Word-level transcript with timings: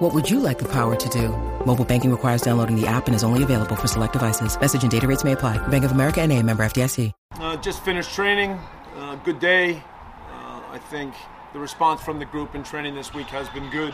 What 0.00 0.14
would 0.14 0.30
you 0.30 0.40
like 0.40 0.58
the 0.58 0.68
power 0.72 0.96
to 0.96 1.08
do? 1.10 1.28
Mobile 1.66 1.84
banking 1.84 2.10
requires 2.10 2.40
downloading 2.40 2.74
the 2.74 2.86
app 2.86 3.06
and 3.06 3.14
is 3.14 3.22
only 3.22 3.42
available 3.42 3.76
for 3.76 3.86
select 3.86 4.14
devices. 4.14 4.58
Message 4.58 4.80
and 4.82 4.90
data 4.90 5.06
rates 5.06 5.24
may 5.24 5.32
apply. 5.32 5.58
Bank 5.68 5.84
of 5.84 5.92
America 5.92 6.22
and 6.22 6.32
a 6.32 6.42
member 6.42 6.64
FDIC. 6.64 7.12
Uh, 7.32 7.58
just 7.58 7.84
finished 7.84 8.14
training. 8.14 8.58
Uh, 8.96 9.16
good 9.16 9.38
day. 9.38 9.74
Uh, 9.76 10.62
I 10.70 10.80
think 10.88 11.12
the 11.52 11.58
response 11.58 12.00
from 12.00 12.18
the 12.18 12.24
group 12.24 12.54
in 12.54 12.62
training 12.62 12.94
this 12.94 13.12
week 13.12 13.26
has 13.26 13.50
been 13.50 13.68
good. 13.68 13.92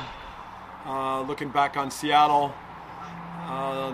Uh, 0.84 1.22
looking 1.22 1.48
back 1.48 1.76
on 1.76 1.90
Seattle, 1.90 2.54
uh, 3.42 3.90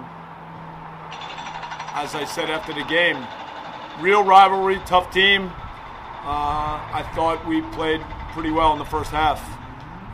as 1.95 2.15
I 2.15 2.27
said 2.27 2.51
after 2.51 2.75
the 2.75 2.84
game, 2.84 3.27
real 4.03 4.23
rivalry, 4.23 4.79
tough 4.84 5.11
team. 5.15 5.47
Uh, 5.47 6.77
I 6.92 7.11
thought 7.15 7.42
we 7.48 7.62
played 7.73 8.03
pretty 8.34 8.51
well 8.51 8.75
in 8.75 8.79
the 8.79 8.84
first 8.84 9.12
half. 9.12 9.62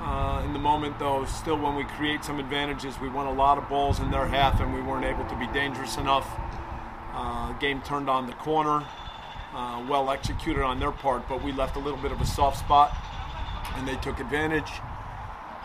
Uh, 0.00 0.42
in 0.44 0.52
the 0.52 0.58
moment, 0.58 0.98
though, 0.98 1.24
still 1.24 1.58
when 1.58 1.74
we 1.74 1.84
create 1.84 2.22
some 2.22 2.38
advantages, 2.38 3.00
we 3.00 3.08
won 3.08 3.26
a 3.26 3.32
lot 3.32 3.58
of 3.58 3.68
balls 3.68 3.98
in 3.98 4.10
their 4.10 4.26
half 4.26 4.60
and 4.60 4.72
we 4.72 4.80
weren't 4.80 5.04
able 5.04 5.24
to 5.26 5.36
be 5.36 5.46
dangerous 5.48 5.96
enough. 5.96 6.28
Uh, 7.12 7.52
game 7.54 7.80
turned 7.82 8.08
on 8.08 8.28
the 8.28 8.32
corner, 8.34 8.86
uh, 9.52 9.84
well 9.88 10.08
executed 10.10 10.62
on 10.62 10.78
their 10.78 10.92
part, 10.92 11.28
but 11.28 11.42
we 11.42 11.50
left 11.50 11.74
a 11.74 11.80
little 11.80 11.98
bit 11.98 12.12
of 12.12 12.20
a 12.20 12.26
soft 12.26 12.58
spot 12.58 12.96
and 13.74 13.88
they 13.88 13.96
took 13.96 14.20
advantage. 14.20 14.70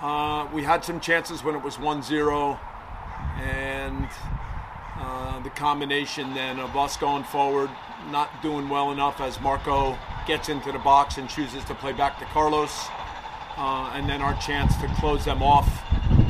Uh, 0.02 0.48
we 0.52 0.64
had 0.64 0.84
some 0.84 1.00
chances 1.00 1.44
when 1.44 1.56
it 1.56 1.64
was 1.64 1.78
1 1.78 2.02
0 2.02 2.60
and 3.40 4.08
uh, 4.98 5.40
the 5.42 5.50
combination 5.52 6.34
then 6.34 6.60
of 6.60 6.76
us 6.76 6.98
going 6.98 7.24
forward, 7.24 7.70
not 8.10 8.42
doing 8.42 8.68
well 8.68 8.92
enough 8.92 9.22
as 9.22 9.40
Marco 9.42 9.98
gets 10.26 10.50
into 10.50 10.72
the 10.72 10.80
box 10.80 11.18
and 11.18 11.30
chooses 11.30 11.64
to 11.66 11.76
play 11.76 11.94
back 11.94 12.18
to 12.20 12.26
Carlos, 12.26 12.88
uh, 13.58 13.92
and 13.94 14.10
then 14.10 14.22
our 14.22 14.36
chance 14.36 14.76
to 14.78 14.88
close 15.00 15.26
them 15.26 15.42
off. 15.42 15.68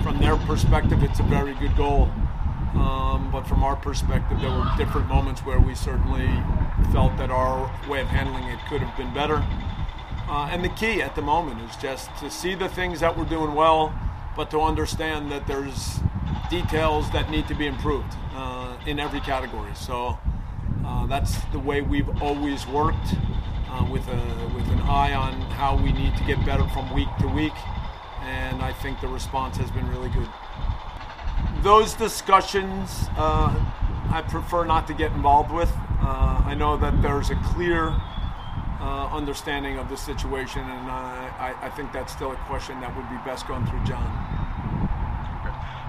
From 0.03 0.19
their 0.19 0.37
perspective, 0.37 1.03
it's 1.03 1.19
a 1.19 1.23
very 1.23 1.53
good 1.55 1.75
goal. 1.75 2.09
Um, 2.75 3.29
but 3.31 3.43
from 3.47 3.63
our 3.63 3.75
perspective, 3.75 4.41
there 4.41 4.49
were 4.49 4.69
different 4.77 5.07
moments 5.07 5.41
where 5.41 5.59
we 5.59 5.75
certainly 5.75 6.27
felt 6.91 7.15
that 7.17 7.29
our 7.29 7.71
way 7.87 8.01
of 8.01 8.07
handling 8.07 8.45
it 8.45 8.59
could 8.67 8.81
have 8.81 8.97
been 8.97 9.13
better. 9.13 9.45
Uh, 10.27 10.49
and 10.51 10.63
the 10.63 10.69
key 10.69 11.01
at 11.01 11.15
the 11.15 11.21
moment 11.21 11.61
is 11.69 11.75
just 11.77 12.09
to 12.17 12.31
see 12.31 12.55
the 12.55 12.69
things 12.69 12.99
that 12.99 13.15
we're 13.15 13.25
doing 13.25 13.53
well, 13.53 13.93
but 14.35 14.49
to 14.49 14.59
understand 14.59 15.31
that 15.31 15.45
there's 15.45 15.99
details 16.49 17.09
that 17.11 17.29
need 17.29 17.47
to 17.47 17.53
be 17.53 17.67
improved 17.67 18.15
uh, 18.33 18.75
in 18.87 18.99
every 18.99 19.19
category. 19.19 19.71
So 19.75 20.17
uh, 20.85 21.05
that's 21.05 21.43
the 21.51 21.59
way 21.59 21.81
we've 21.81 22.09
always 22.21 22.65
worked, 22.67 23.15
uh, 23.73 23.85
with 23.91 24.07
a 24.07 24.51
with 24.55 24.67
an 24.69 24.81
eye 24.81 25.13
on 25.13 25.33
how 25.57 25.75
we 25.75 25.91
need 25.91 26.15
to 26.17 26.23
get 26.25 26.43
better 26.45 26.67
from 26.69 26.93
week 26.93 27.07
to 27.19 27.27
week, 27.27 27.53
and 28.21 28.61
I 28.61 28.71
think 28.71 29.01
the 29.01 29.07
response 29.07 29.57
has 29.57 29.71
been 29.71 29.89
really 29.89 30.09
good. 30.09 30.29
Those 31.63 31.93
discussions, 31.93 33.09
uh, 33.17 33.49
I 34.11 34.21
prefer 34.21 34.65
not 34.65 34.85
to 34.87 34.93
get 34.93 35.11
involved 35.13 35.51
with. 35.51 35.71
Uh, 36.01 36.43
I 36.45 36.53
know 36.53 36.77
that 36.77 37.01
there's 37.01 37.31
a 37.31 37.35
clear 37.37 37.95
uh, 38.79 39.09
understanding 39.11 39.79
of 39.79 39.89
the 39.89 39.97
situation, 39.97 40.61
and 40.61 40.91
I, 40.91 41.55
I 41.61 41.69
think 41.69 41.91
that's 41.93 42.13
still 42.13 42.31
a 42.31 42.35
question 42.47 42.79
that 42.81 42.95
would 42.95 43.09
be 43.09 43.17
best 43.25 43.47
going 43.47 43.65
through 43.65 43.83
John. 43.85 44.05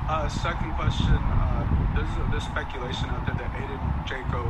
Uh, 0.09 0.29
second 0.29 0.73
question, 0.75 1.17
uh, 1.17 1.67
there's, 1.97 2.31
there's 2.31 2.45
speculation 2.45 3.09
out 3.11 3.27
there 3.27 3.35
that 3.35 3.51
Aiden 3.53 4.07
Jaco 4.07 4.45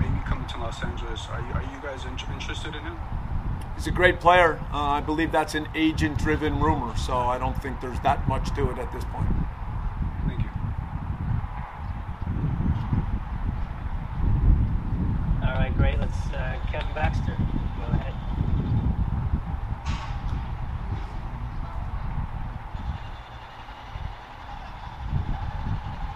uh, 0.00 0.10
may 0.10 0.18
be 0.18 0.24
coming 0.24 0.46
to 0.48 0.58
Los 0.58 0.82
Angeles. 0.82 1.26
Are 1.30 1.40
you, 1.40 1.52
are 1.54 1.62
you 1.62 1.80
guys 1.82 2.04
in- 2.04 2.32
interested 2.32 2.74
in 2.74 2.82
him? 2.82 2.98
He's 3.74 3.86
a 3.86 3.90
great 3.90 4.20
player. 4.20 4.60
Uh, 4.72 4.78
I 4.78 5.00
believe 5.00 5.32
that's 5.32 5.54
an 5.54 5.66
agent-driven 5.74 6.60
rumor, 6.60 6.96
so 6.96 7.16
I 7.16 7.38
don't 7.38 7.60
think 7.62 7.80
there's 7.80 8.00
that 8.00 8.26
much 8.28 8.54
to 8.54 8.70
it 8.70 8.78
at 8.78 8.92
this 8.92 9.04
point. 9.04 9.26
Thank 10.26 10.42
you. 10.42 10.50
All 15.46 15.54
right, 15.54 15.74
great. 15.76 15.98
Let's 15.98 16.26
uh, 16.32 16.58
Kevin 16.70 16.94
Baxter. 16.94 17.36
Go 17.38 17.92
ahead. 17.92 18.12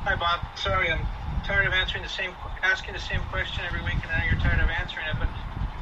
Hi, 0.05 0.17
Bob. 0.17 0.41
Sorry, 0.59 0.91
I'm 0.93 1.07
tired 1.47 1.67
of 1.67 1.73
answering 1.73 2.03
the 2.03 2.11
same, 2.11 2.33
asking 2.75 2.93
the 2.93 2.99
same 2.99 3.21
question 3.31 3.65
every 3.65 3.81
week, 3.83 3.95
and 4.03 4.11
now 4.11 4.25
you're 4.25 4.41
tired 4.41 4.59
of 4.59 4.69
answering 4.69 5.07
it. 5.07 5.15
But 5.21 5.29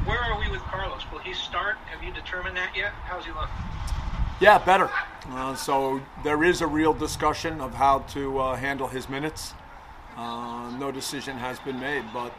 where 0.04 0.18
are 0.18 0.38
we 0.38 0.50
with 0.50 0.60
Carlos? 0.60 1.00
Will 1.10 1.20
he 1.20 1.32
start? 1.32 1.76
Have 1.90 2.02
you 2.02 2.12
determined 2.12 2.54
that 2.58 2.76
yet? 2.76 2.90
How's 3.04 3.24
he 3.24 3.32
look? 3.32 3.48
Yeah, 4.42 4.58
better. 4.58 4.90
Uh, 5.30 5.54
so 5.54 6.02
there 6.22 6.44
is 6.44 6.60
a 6.60 6.66
real 6.66 6.92
discussion 6.92 7.62
of 7.62 7.72
how 7.72 8.00
to 8.10 8.38
uh, 8.38 8.56
handle 8.56 8.88
his 8.88 9.08
minutes. 9.08 9.54
Uh, 10.18 10.70
no 10.78 10.92
decision 10.92 11.38
has 11.38 11.58
been 11.60 11.80
made, 11.80 12.04
but 12.12 12.34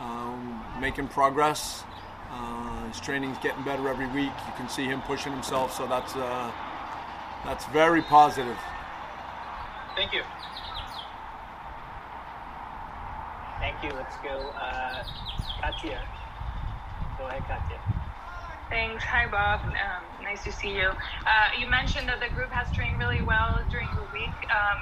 um, 0.00 0.64
making 0.80 1.06
progress. 1.06 1.84
Uh, 2.32 2.88
his 2.88 2.98
training's 2.98 3.38
getting 3.38 3.62
better 3.62 3.88
every 3.88 4.08
week. 4.08 4.32
You 4.48 4.52
can 4.56 4.68
see 4.68 4.86
him 4.86 5.00
pushing 5.02 5.30
himself, 5.30 5.72
so 5.76 5.86
that's 5.86 6.16
uh, 6.16 6.50
that's 7.44 7.66
very 7.66 8.02
positive. 8.02 8.58
Thank 9.94 10.12
you. 10.12 10.22
Thank 13.80 13.92
you. 13.92 13.98
Let's 13.98 14.16
go. 14.22 14.52
Uh, 14.60 15.04
Katya. 15.62 16.00
Go 17.18 17.28
ahead, 17.28 17.44
Katya. 17.48 17.78
Thanks. 18.70 19.04
Hi, 19.04 19.30
Bob. 19.30 19.60
Um, 19.66 20.04
nice 20.20 20.44
to 20.44 20.52
see 20.52 20.70
you. 20.74 20.90
Uh, 20.90 21.48
you 21.58 21.70
mentioned 21.70 22.08
that 22.08 22.20
the 22.20 22.30
group 22.34 22.50
has 22.52 22.72
trained 22.72 22.98
really 22.98 23.22
well 23.22 23.62
during 23.70 23.94
the 23.96 24.04
week. 24.04 24.34
Um, 24.50 24.78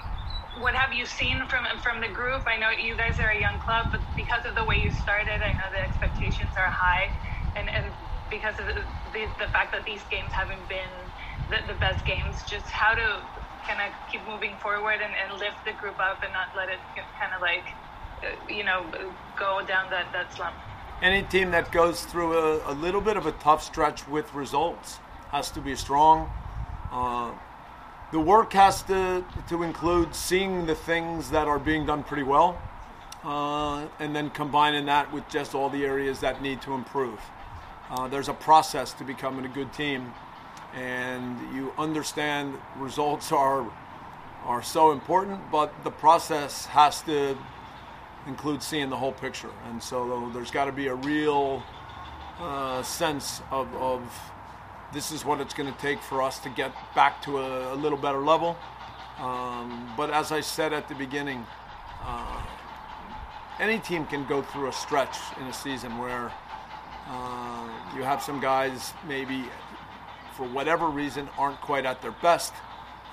what 0.63 0.75
have 0.75 0.93
you 0.95 1.07
seen 1.07 1.47
from 1.49 1.67
from 1.83 2.01
the 2.01 2.09
group? 2.09 2.45
I 2.49 2.57
know 2.59 2.71
you 2.71 2.97
guys 2.97 3.21
are 3.21 3.31
a 3.31 3.39
young 3.41 3.61
club, 3.61 3.89
but 3.93 4.03
because 4.17 4.47
of 4.47 4.55
the 4.57 4.65
way 4.65 4.77
you 4.77 4.91
started, 4.91 5.43
I 5.43 5.53
know 5.53 5.69
the 5.73 5.83
expectations 5.85 6.55
are 6.57 6.71
high, 6.73 7.13
and 7.57 7.69
and 7.71 7.95
because 8.31 8.59
of 8.59 8.67
the, 8.67 8.89
the, 9.13 9.27
the 9.39 9.49
fact 9.53 9.73
that 9.73 9.85
these 9.85 10.05
games 10.11 10.33
haven't 10.33 10.69
been 10.69 11.13
the, 11.49 11.59
the 11.69 11.79
best 11.79 12.07
games, 12.07 12.45
just 12.45 12.71
how 12.71 12.95
to 12.95 13.29
kind 13.69 13.81
of 13.85 13.93
keep 14.09 14.27
moving 14.27 14.59
forward 14.59 15.01
and, 15.05 15.15
and 15.15 15.39
lift 15.39 15.59
the 15.67 15.75
group 15.75 16.01
up 16.01 16.21
and 16.25 16.33
not 16.33 16.49
let 16.57 16.69
it 16.71 16.81
kind 17.21 17.33
of 17.37 17.43
like, 17.43 17.67
you 18.49 18.65
know, 18.65 18.87
go 19.39 19.65
down 19.67 19.91
that, 19.91 20.13
that 20.13 20.33
slump. 20.35 20.55
Any 21.03 21.23
team 21.23 21.51
that 21.51 21.73
goes 21.73 22.05
through 22.05 22.39
a, 22.39 22.73
a 22.73 22.75
little 22.75 23.01
bit 23.01 23.17
of 23.17 23.27
a 23.27 23.33
tough 23.33 23.63
stretch 23.63 24.07
with 24.09 24.33
results 24.35 24.99
has 25.31 25.51
to 25.53 25.61
be 25.61 25.75
strong. 25.75 26.31
Uh, 26.91 27.33
the 28.13 28.21
work 28.21 28.53
has 28.53 28.83
to, 28.85 29.25
to 29.49 29.63
include 29.63 30.15
seeing 30.15 30.67
the 30.67 30.75
things 30.75 31.31
that 31.31 31.49
are 31.49 31.59
being 31.59 31.85
done 31.85 32.05
pretty 32.05 32.23
well 32.23 32.61
uh, 33.25 33.87
and 33.99 34.15
then 34.15 34.31
combining 34.31 34.87
that 34.87 35.13
with 35.13 35.29
just 35.29 35.55
all 35.55 35.71
the 35.71 35.85
areas 35.85 36.21
that 36.21 36.43
need 36.43 36.61
to 36.63 36.75
improve. 36.75 37.19
Uh, 37.91 38.09
there's 38.09 38.29
a 38.29 38.35
process 38.35 38.93
to 38.93 39.05
becoming 39.05 39.45
a 39.45 39.49
good 39.49 39.73
team, 39.73 40.13
and 40.75 41.39
you 41.55 41.73
understand 41.79 42.55
results 42.77 43.33
are, 43.33 43.67
are 44.45 44.63
so 44.63 44.93
important, 44.93 45.41
but 45.51 45.73
the 45.85 45.91
process 45.91 46.67
has 46.67 47.03
to 47.03 47.37
include 48.27 48.63
seeing 48.63 48.89
the 48.91 48.97
whole 48.97 49.13
picture. 49.13 49.51
And 49.69 49.83
so 49.83 50.31
there's 50.33 50.51
got 50.51 50.67
to 50.67 50.73
be 50.73 50.89
a 50.89 50.95
real 50.95 51.63
uh, 52.41 52.83
sense 52.83 53.43
of, 53.51 53.73
of 53.75 54.03
this 54.93 55.13
is 55.13 55.25
what 55.25 55.41
it's 55.41 55.55
going 55.55 55.73
to 55.73 55.79
take 55.81 56.01
for 56.01 56.23
us 56.23 56.39
to 56.41 56.49
get 56.49 56.73
back 56.95 57.21
to 57.23 57.39
a, 57.39 57.75
a 57.75 57.77
little 57.77 57.99
better 57.99 58.21
level. 58.21 58.57
Um, 59.19 59.93
but 59.97 60.11
as 60.11 60.33
I 60.33 60.41
said 60.41 60.73
at 60.73 60.89
the 60.89 60.95
beginning, 60.95 61.47
uh, 62.03 62.43
any 63.61 63.79
team 63.79 64.07
can 64.07 64.27
go 64.27 64.43
through 64.43 64.69
a 64.69 64.73
stretch 64.73 65.17
in 65.41 65.47
a 65.47 65.53
season 65.53 65.99
where 65.99 66.33
uh, 67.09 67.69
you 67.97 68.03
have 68.03 68.23
some 68.23 68.41
guys 68.41 68.93
maybe 69.07 69.45
for 70.37 70.47
whatever 70.49 70.89
reason 70.89 71.29
aren't 71.39 71.61
quite 71.61 71.87
at 71.87 72.03
their 72.03 72.15
best. 72.23 72.53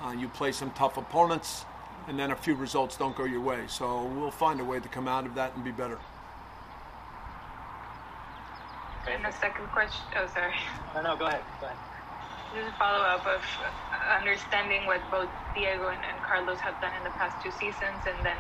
Uh, 0.02 0.12
you 0.12 0.28
play 0.28 0.52
some 0.52 0.72
tough 0.72 0.98
opponents, 0.98 1.66
and 2.08 2.18
then 2.18 2.32
a 2.32 2.36
few 2.36 2.56
results 2.56 2.98
don't 2.98 3.16
go 3.16 3.26
your 3.26 3.42
way. 3.42 3.64
So 3.68 4.04
we'll 4.04 4.32
find 4.32 4.60
a 4.60 4.66
way 4.66 4.80
to 4.80 4.90
come 4.90 5.08
out 5.08 5.26
of 5.26 5.36
that 5.36 5.56
and 5.56 5.64
be 5.64 5.72
better. 5.72 6.00
And 9.10 9.26
the 9.26 9.32
second 9.32 9.68
question, 9.68 10.02
oh, 10.16 10.28
sorry. 10.34 10.54
No, 10.94 11.02
no, 11.02 11.16
go 11.18 11.26
ahead. 11.26 11.42
Go 11.60 11.68
ahead. 11.68 11.78
Just 12.54 12.68
a 12.68 12.78
follow 12.78 13.00
up 13.00 13.26
of 13.26 13.42
understanding 14.20 14.86
what 14.86 15.00
both 15.10 15.30
Diego 15.56 15.88
and, 15.88 16.04
and 16.04 16.18
Carlos 16.22 16.60
have 16.60 16.80
done 16.82 16.92
in 16.98 17.04
the 17.04 17.16
past 17.16 17.42
two 17.42 17.52
seasons, 17.52 18.04
and 18.06 18.18
then 18.26 18.38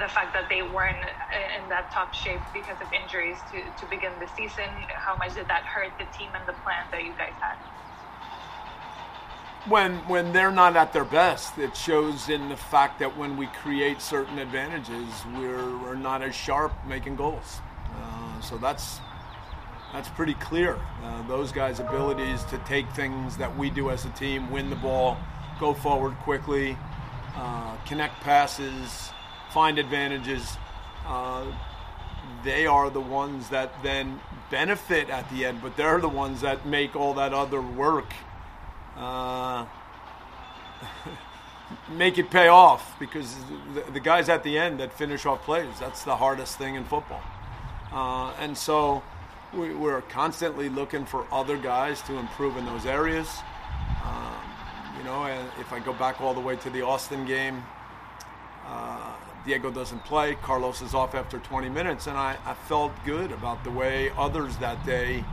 the 0.00 0.08
fact 0.10 0.34
that 0.34 0.48
they 0.50 0.62
weren't 0.62 0.98
in 0.98 1.62
that 1.70 1.92
top 1.92 2.12
shape 2.12 2.42
because 2.52 2.76
of 2.82 2.90
injuries 2.92 3.38
to, 3.54 3.62
to 3.62 3.86
begin 3.88 4.10
the 4.18 4.26
season? 4.34 4.66
How 4.90 5.14
much 5.16 5.34
did 5.34 5.46
that 5.46 5.62
hurt 5.62 5.94
the 5.96 6.10
team 6.18 6.28
and 6.34 6.42
the 6.46 6.58
plan 6.66 6.84
that 6.90 7.04
you 7.04 7.14
guys 7.14 7.32
had? 7.38 7.56
When 9.68 9.96
when 10.06 10.32
they're 10.32 10.52
not 10.52 10.76
at 10.76 10.92
their 10.92 11.04
best, 11.04 11.58
it 11.58 11.76
shows 11.76 12.28
in 12.28 12.48
the 12.48 12.56
fact 12.56 13.00
that 13.00 13.16
when 13.16 13.36
we 13.36 13.46
create 13.48 14.00
certain 14.00 14.38
advantages, 14.38 15.08
we're, 15.36 15.78
we're 15.78 15.96
not 15.96 16.22
as 16.22 16.36
sharp 16.36 16.72
making 16.86 17.16
goals. 17.16 17.60
Uh, 17.92 18.40
so 18.40 18.58
that's 18.58 19.00
that's 19.92 20.08
pretty 20.10 20.34
clear. 20.34 20.78
Uh, 21.02 21.26
those 21.26 21.50
guys' 21.50 21.80
abilities 21.80 22.44
to 22.44 22.58
take 22.58 22.88
things 22.92 23.36
that 23.38 23.56
we 23.56 23.68
do 23.68 23.90
as 23.90 24.04
a 24.04 24.10
team, 24.10 24.52
win 24.52 24.70
the 24.70 24.76
ball, 24.76 25.16
go 25.58 25.74
forward 25.74 26.14
quickly, 26.18 26.76
uh, 27.34 27.76
connect 27.86 28.20
passes, 28.20 29.10
find 29.50 29.80
advantages. 29.80 30.56
Uh, 31.04 31.44
they 32.44 32.66
are 32.66 32.88
the 32.88 33.00
ones 33.00 33.48
that 33.48 33.72
then 33.82 34.20
benefit 34.48 35.10
at 35.10 35.28
the 35.30 35.44
end, 35.44 35.60
but 35.60 35.76
they're 35.76 36.00
the 36.00 36.08
ones 36.08 36.40
that 36.42 36.66
make 36.66 36.94
all 36.94 37.14
that 37.14 37.34
other 37.34 37.60
work 37.60 38.12
uh, 38.96 39.66
make 41.90 42.18
it 42.18 42.30
pay 42.30 42.48
off 42.48 42.98
because 42.98 43.36
the, 43.74 43.92
the, 43.92 44.00
guys 44.00 44.28
at 44.28 44.42
the 44.42 44.58
end 44.58 44.80
that 44.80 44.92
finish 44.92 45.26
off 45.26 45.42
plays, 45.42 45.78
that's 45.78 46.04
the 46.04 46.16
hardest 46.16 46.58
thing 46.58 46.74
in 46.74 46.84
football. 46.84 47.22
Uh, 47.92 48.32
and 48.40 48.56
so 48.56 49.02
we, 49.54 49.70
are 49.70 50.02
constantly 50.02 50.68
looking 50.68 51.04
for 51.04 51.26
other 51.30 51.56
guys 51.56 52.02
to 52.02 52.16
improve 52.16 52.56
in 52.56 52.64
those 52.64 52.86
areas. 52.86 53.28
Um, 54.04 54.34
you 54.98 55.04
know, 55.04 55.26
if 55.60 55.72
I 55.72 55.78
go 55.78 55.92
back 55.92 56.20
all 56.20 56.34
the 56.34 56.40
way 56.40 56.56
to 56.56 56.70
the 56.70 56.82
Austin 56.82 57.26
game, 57.26 57.62
uh, 58.66 59.12
Diego 59.44 59.70
doesn't 59.70 60.04
play. 60.04 60.34
Carlos 60.42 60.82
is 60.82 60.94
off 60.94 61.14
after 61.14 61.38
20 61.38 61.68
minutes, 61.68 62.08
and 62.08 62.16
I, 62.16 62.36
I 62.44 62.54
felt 62.54 62.92
good 63.04 63.30
about 63.30 63.62
the 63.62 63.70
way 63.70 64.10
others 64.16 64.56
that 64.56 64.84
day 64.84 65.24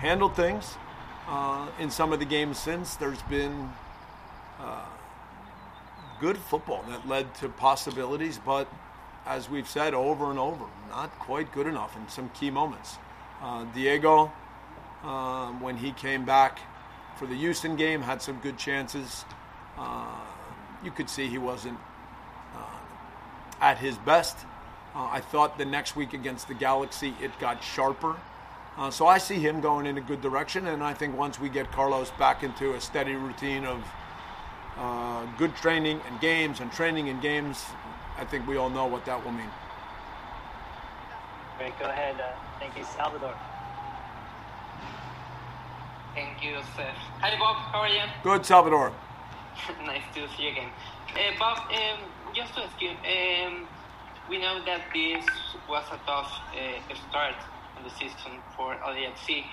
handled 0.00 0.36
things. 0.36 0.76
Uh, 1.28 1.68
in 1.78 1.90
some 1.90 2.12
of 2.12 2.18
the 2.18 2.24
games 2.24 2.58
since, 2.58 2.96
there's 2.96 3.20
been 3.22 3.70
uh, 4.58 4.86
good 6.20 6.38
football 6.38 6.82
that 6.88 7.06
led 7.06 7.32
to 7.34 7.48
possibilities, 7.50 8.40
but 8.44 8.66
as 9.26 9.50
we've 9.50 9.68
said 9.68 9.92
over 9.92 10.30
and 10.30 10.38
over, 10.38 10.64
not 10.88 11.10
quite 11.18 11.52
good 11.52 11.66
enough 11.66 11.94
in 11.96 12.08
some 12.08 12.30
key 12.30 12.50
moments. 12.50 12.96
Uh, 13.42 13.64
Diego, 13.74 14.32
um, 15.04 15.60
when 15.60 15.76
he 15.76 15.92
came 15.92 16.24
back 16.24 16.60
for 17.18 17.26
the 17.26 17.34
Houston 17.34 17.76
game, 17.76 18.00
had 18.00 18.22
some 18.22 18.38
good 18.40 18.56
chances. 18.56 19.26
Uh, 19.76 20.06
you 20.82 20.90
could 20.90 21.10
see 21.10 21.28
he 21.28 21.38
wasn't 21.38 21.78
at 23.60 23.78
his 23.78 23.96
best. 23.98 24.36
Uh, 24.94 25.08
I 25.10 25.20
thought 25.20 25.58
the 25.58 25.64
next 25.64 25.96
week 25.96 26.12
against 26.12 26.48
the 26.48 26.54
Galaxy, 26.54 27.14
it 27.20 27.30
got 27.38 27.62
sharper. 27.62 28.16
Uh, 28.78 28.88
so 28.92 29.08
I 29.08 29.18
see 29.18 29.40
him 29.40 29.60
going 29.60 29.86
in 29.86 29.98
a 29.98 30.00
good 30.00 30.20
direction, 30.20 30.68
and 30.68 30.84
I 30.84 30.94
think 30.94 31.16
once 31.16 31.40
we 31.40 31.48
get 31.48 31.72
Carlos 31.72 32.12
back 32.12 32.44
into 32.44 32.74
a 32.74 32.80
steady 32.80 33.16
routine 33.16 33.64
of 33.64 33.82
uh, 34.76 35.26
good 35.36 35.56
training 35.56 36.00
and 36.08 36.20
games 36.20 36.60
and 36.60 36.70
training 36.70 37.08
and 37.08 37.20
games, 37.20 37.64
I 38.18 38.24
think 38.24 38.46
we 38.46 38.56
all 38.56 38.70
know 38.70 38.86
what 38.86 39.04
that 39.06 39.24
will 39.24 39.32
mean. 39.32 39.50
Great, 41.58 41.76
go 41.80 41.86
ahead. 41.86 42.20
Uh, 42.20 42.30
thank 42.60 42.78
you, 42.78 42.84
Salvador. 42.84 43.34
Thank 46.14 46.44
you, 46.44 46.58
Seth. 46.76 46.94
Hi, 47.18 47.36
Bob. 47.36 47.56
How 47.72 47.80
are 47.80 47.88
you? 47.88 48.02
Good, 48.22 48.46
Salvador. 48.46 48.92
nice 49.86 50.02
to 50.14 50.28
see 50.36 50.44
you 50.44 50.50
again. 50.52 50.70
Uh, 51.14 51.36
Bob, 51.36 51.58
um, 51.72 51.98
just 52.32 52.54
to 52.54 52.62
ask 52.62 52.80
you, 52.80 52.90
um, 52.90 53.66
we 54.30 54.38
know 54.40 54.64
that 54.64 54.82
this 54.94 55.26
was 55.68 55.84
a 55.90 55.98
tough 56.06 56.30
uh, 56.54 56.94
start 57.08 57.34
on 57.78 57.84
the 57.84 57.94
season 57.94 58.32
for 58.56 58.74
LAFC. 58.74 59.44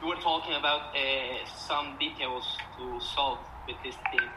You 0.00 0.08
were 0.08 0.20
talking 0.22 0.54
about 0.54 0.94
uh, 0.94 1.46
some 1.46 1.96
details 1.98 2.44
to 2.78 3.00
solve 3.00 3.38
with 3.66 3.76
this 3.82 3.94
team, 4.12 4.28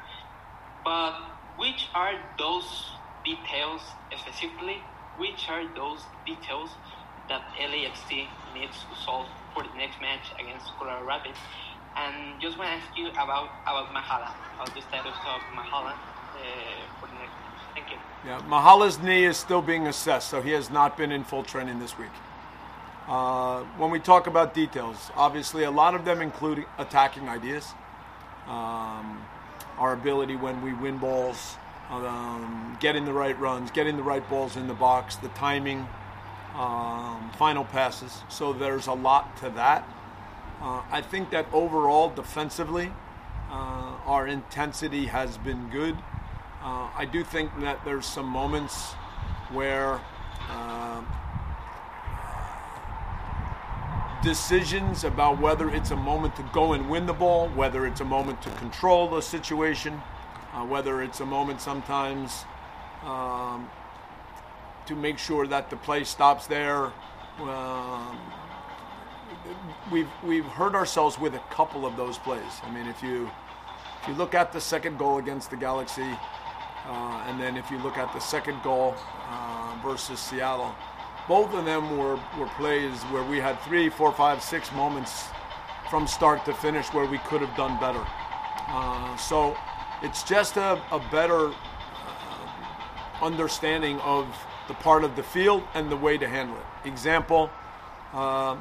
but 0.83 1.13
which 1.57 1.87
are 1.93 2.13
those 2.37 2.85
details 3.25 3.81
specifically? 4.15 4.77
Which 5.17 5.49
are 5.49 5.65
those 5.75 6.01
details 6.25 6.69
that 7.29 7.41
LAFC 7.59 8.27
needs 8.53 8.77
to 8.89 8.93
solve 9.03 9.27
for 9.53 9.63
the 9.63 9.75
next 9.77 9.99
match 9.99 10.31
against 10.39 10.67
Colorado 10.77 11.05
Rapids? 11.05 11.37
And 11.95 12.39
just 12.39 12.57
want 12.57 12.69
to 12.69 12.75
ask 12.77 12.97
you 12.97 13.09
about 13.09 13.49
about 13.65 13.89
Mahala, 13.89 14.31
about 14.55 14.73
the 14.73 14.81
status 14.81 15.17
of 15.33 15.41
Mahala 15.57 15.93
uh, 15.93 15.99
for 16.99 17.07
the 17.07 17.17
next 17.19 17.33
Thank 17.73 17.91
you. 17.91 17.97
Yeah, 18.25 18.41
Mahala's 18.49 18.97
knee 18.99 19.25
is 19.25 19.37
still 19.37 19.61
being 19.61 19.85
assessed, 19.85 20.29
so 20.29 20.41
he 20.41 20.49
has 20.51 20.71
not 20.71 20.97
been 20.97 21.11
in 21.11 21.23
full 21.23 21.43
training 21.43 21.77
this 21.77 21.95
week. 21.97 22.09
Uh, 23.07 23.63
when 23.77 23.89
we 23.89 23.99
talk 23.99 24.27
about 24.27 24.53
details, 24.53 25.11
obviously 25.15 25.63
a 25.63 25.71
lot 25.71 25.95
of 25.95 26.03
them 26.03 26.21
include 26.21 26.65
attacking 26.77 27.29
ideas, 27.29 27.73
um, 28.47 29.25
our 29.77 29.93
ability 29.93 30.35
when 30.35 30.61
we 30.61 30.73
win 30.73 30.97
balls, 30.97 31.55
um, 31.89 32.77
getting 32.81 33.05
the 33.05 33.13
right 33.13 33.39
runs, 33.39 33.71
getting 33.71 33.95
the 33.95 34.03
right 34.03 34.29
balls 34.29 34.57
in 34.57 34.67
the 34.67 34.73
box, 34.73 35.15
the 35.15 35.29
timing, 35.29 35.87
um, 36.53 37.31
final 37.37 37.63
passes. 37.63 38.23
So 38.27 38.51
there's 38.51 38.87
a 38.87 38.93
lot 38.93 39.37
to 39.37 39.49
that. 39.51 39.87
Uh, 40.61 40.81
I 40.91 41.01
think 41.01 41.29
that 41.29 41.45
overall, 41.53 42.09
defensively, 42.09 42.91
uh, 43.49 43.95
our 44.05 44.27
intensity 44.27 45.05
has 45.05 45.37
been 45.37 45.69
good. 45.69 45.95
Uh, 46.61 46.89
I 46.93 47.07
do 47.09 47.23
think 47.23 47.57
that 47.61 47.85
there's 47.85 48.05
some 48.05 48.25
moments 48.25 48.91
where 49.53 50.01
uh, 50.49 51.01
decisions 54.27 55.05
about 55.05 55.39
whether 55.39 55.69
it's 55.69 55.91
a 55.91 55.95
moment 55.95 56.35
to 56.35 56.43
go 56.51 56.73
and 56.73 56.89
win 56.89 57.05
the 57.05 57.13
ball, 57.13 57.47
whether 57.55 57.87
it's 57.87 58.01
a 58.01 58.05
moment 58.05 58.41
to 58.41 58.49
control 58.55 59.07
the 59.09 59.21
situation, 59.21 59.93
uh, 60.53 60.65
whether 60.65 61.01
it's 61.01 61.21
a 61.21 61.25
moment 61.25 61.61
sometimes 61.61 62.43
um, 63.05 63.69
to 64.85 64.95
make 64.95 65.17
sure 65.17 65.47
that 65.47 65.69
the 65.69 65.77
play 65.77 66.03
stops 66.03 66.45
there. 66.45 66.91
Um, 67.39 68.19
we've 69.93 70.11
we've 70.25 70.43
hurt 70.59 70.75
ourselves 70.75 71.17
with 71.17 71.33
a 71.33 71.43
couple 71.49 71.85
of 71.85 71.95
those 71.95 72.17
plays. 72.17 72.53
I 72.63 72.71
mean, 72.71 72.85
if 72.85 73.01
you 73.01 73.31
if 74.01 74.09
you 74.09 74.13
look 74.15 74.35
at 74.35 74.51
the 74.51 74.59
second 74.59 74.99
goal 74.99 75.19
against 75.19 75.51
the 75.51 75.55
Galaxy, 75.55 76.11
uh, 76.85 77.23
and 77.27 77.39
then 77.39 77.55
if 77.55 77.71
you 77.71 77.77
look 77.77 77.97
at 77.97 78.11
the 78.13 78.19
second 78.19 78.61
goal 78.61 78.93
uh, 79.29 79.77
versus 79.81 80.19
Seattle, 80.19 80.75
both 81.27 81.53
of 81.53 81.65
them 81.65 81.97
were, 81.97 82.19
were 82.37 82.47
plays 82.57 83.01
where 83.03 83.23
we 83.23 83.37
had 83.37 83.59
three, 83.61 83.89
four, 83.89 84.11
five, 84.11 84.41
six 84.41 84.71
moments 84.71 85.25
from 85.89 86.07
start 86.07 86.45
to 86.45 86.53
finish 86.53 86.87
where 86.93 87.05
we 87.05 87.17
could 87.19 87.41
have 87.41 87.55
done 87.57 87.79
better. 87.79 88.05
Uh, 88.67 89.15
so 89.17 89.55
it's 90.01 90.23
just 90.23 90.57
a, 90.57 90.81
a 90.91 90.99
better 91.11 91.49
uh, 91.49 91.53
understanding 93.21 93.99
of 94.01 94.27
the 94.67 94.73
part 94.75 95.03
of 95.03 95.15
the 95.15 95.23
field 95.23 95.63
and 95.73 95.89
the 95.91 95.97
way 95.97 96.17
to 96.17 96.27
handle 96.27 96.57
it. 96.57 96.87
Example, 96.87 97.49
uh, 98.13 98.55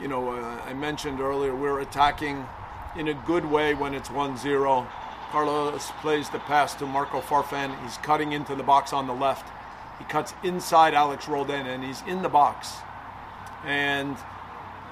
you 0.00 0.08
know, 0.08 0.30
uh, 0.30 0.62
I 0.66 0.72
mentioned 0.72 1.20
earlier, 1.20 1.54
we're 1.54 1.80
attacking 1.80 2.46
in 2.96 3.08
a 3.08 3.14
good 3.14 3.44
way 3.44 3.74
when 3.74 3.94
it's 3.94 4.10
1 4.10 4.36
0 4.36 4.86
Carlos 5.30 5.90
plays 6.02 6.28
the 6.28 6.38
pass 6.40 6.74
to 6.74 6.84
Marco 6.84 7.20
Farfan. 7.22 7.74
He's 7.82 7.96
cutting 7.98 8.32
into 8.32 8.54
the 8.54 8.62
box 8.62 8.92
on 8.92 9.06
the 9.06 9.14
left. 9.14 9.50
He 9.98 10.04
cuts 10.04 10.34
inside 10.42 10.94
Alex 10.94 11.28
Roldan, 11.28 11.66
and 11.66 11.84
he's 11.84 12.02
in 12.06 12.22
the 12.22 12.28
box. 12.28 12.72
And 13.64 14.16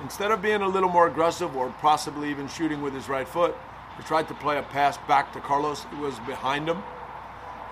instead 0.03 0.31
of 0.31 0.41
being 0.43 0.63
a 0.63 0.69
little 0.69 0.89
more 0.89 1.07
aggressive 1.07 1.57
or 1.57 1.71
possibly 1.81 2.31
even 2.31 2.49
shooting 2.49 2.83
with 2.83 2.95
his 2.95 3.09
right 3.09 3.27
foot, 3.27 3.57
he 3.97 4.03
tried 4.05 4.29
to 4.29 4.35
play 4.35 4.59
a 4.59 4.63
pass 4.63 4.97
back 5.09 5.33
to 5.33 5.41
Carlos. 5.41 5.87
It 5.93 5.99
was 5.99 6.19
behind 6.21 6.69
him. 6.69 6.83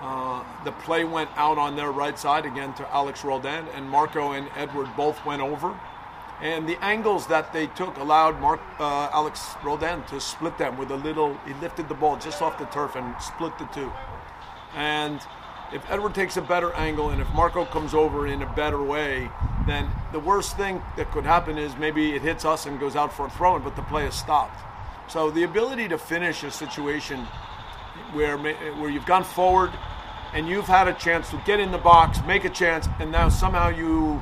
Uh, 0.01 0.43
the 0.63 0.71
play 0.71 1.03
went 1.03 1.29
out 1.35 1.57
on 1.57 1.75
their 1.75 1.91
right 1.91 2.17
side 2.17 2.45
again 2.45 2.73
to 2.75 2.93
Alex 2.93 3.23
Roldan, 3.23 3.67
and 3.75 3.89
Marco 3.89 4.31
and 4.31 4.47
Eduard 4.55 4.89
both 4.95 5.23
went 5.25 5.41
over 5.41 5.77
and 6.41 6.67
the 6.67 6.81
angles 6.83 7.27
that 7.27 7.51
they 7.51 7.67
took 7.67 7.97
allowed 7.97 8.39
Mark 8.39 8.61
uh, 8.79 9.09
Alex 9.11 9.55
Roldan 9.63 10.03
to 10.05 10.21
split 10.21 10.57
them 10.57 10.77
with 10.77 10.91
a 10.91 10.95
little. 10.95 11.37
He 11.45 11.53
lifted 11.55 11.89
the 11.89 11.95
ball 11.95 12.17
just 12.17 12.41
off 12.41 12.57
the 12.57 12.65
turf 12.65 12.95
and 12.95 13.13
split 13.21 13.57
the 13.57 13.65
two. 13.65 13.91
And 14.73 15.19
if 15.73 15.89
Eduard 15.89 16.15
takes 16.15 16.37
a 16.37 16.41
better 16.41 16.73
angle 16.73 17.09
and 17.09 17.21
if 17.21 17.29
Marco 17.33 17.65
comes 17.65 17.93
over 17.93 18.27
in 18.27 18.41
a 18.41 18.53
better 18.53 18.81
way, 18.81 19.29
then 19.67 19.89
the 20.11 20.19
worst 20.19 20.57
thing 20.57 20.81
that 20.97 21.11
could 21.11 21.25
happen 21.25 21.57
is 21.57 21.75
maybe 21.77 22.15
it 22.15 22.21
hits 22.21 22.45
us 22.45 22.65
and 22.65 22.79
goes 22.79 22.95
out 22.95 23.13
for 23.13 23.27
a 23.27 23.29
throw 23.29 23.55
in, 23.55 23.61
but 23.61 23.75
the 23.75 23.81
play 23.83 24.05
is 24.05 24.15
stopped. 24.15 24.59
So 25.07 25.31
the 25.31 25.43
ability 25.43 25.87
to 25.89 25.97
finish 25.97 26.43
a 26.43 26.51
situation 26.51 27.25
where 28.13 28.37
where 28.37 28.89
you've 28.89 29.05
gone 29.05 29.23
forward 29.23 29.71
and 30.33 30.47
you've 30.47 30.67
had 30.67 30.87
a 30.87 30.93
chance 30.93 31.29
to 31.31 31.41
get 31.45 31.59
in 31.59 31.71
the 31.71 31.77
box, 31.77 32.19
make 32.25 32.45
a 32.45 32.49
chance, 32.49 32.87
and 32.99 33.11
now 33.11 33.29
somehow 33.29 33.69
you 33.69 34.21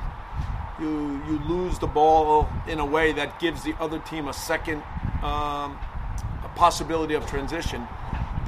you 0.80 1.22
you 1.27 1.39
lose 1.48 1.80
the 1.80 1.88
ball 1.88 2.48
in 2.68 2.80
a 2.80 2.86
way 2.86 3.12
that 3.13 3.39
gives 3.39 3.63
the 3.63 3.75
other 3.80 4.00
team 4.00 4.27
a 4.27 4.34
second 4.34 4.84
um, 5.24 5.77
a 6.44 6.51
possibility 6.56 7.13
of 7.13 7.25
transition. 7.25 7.88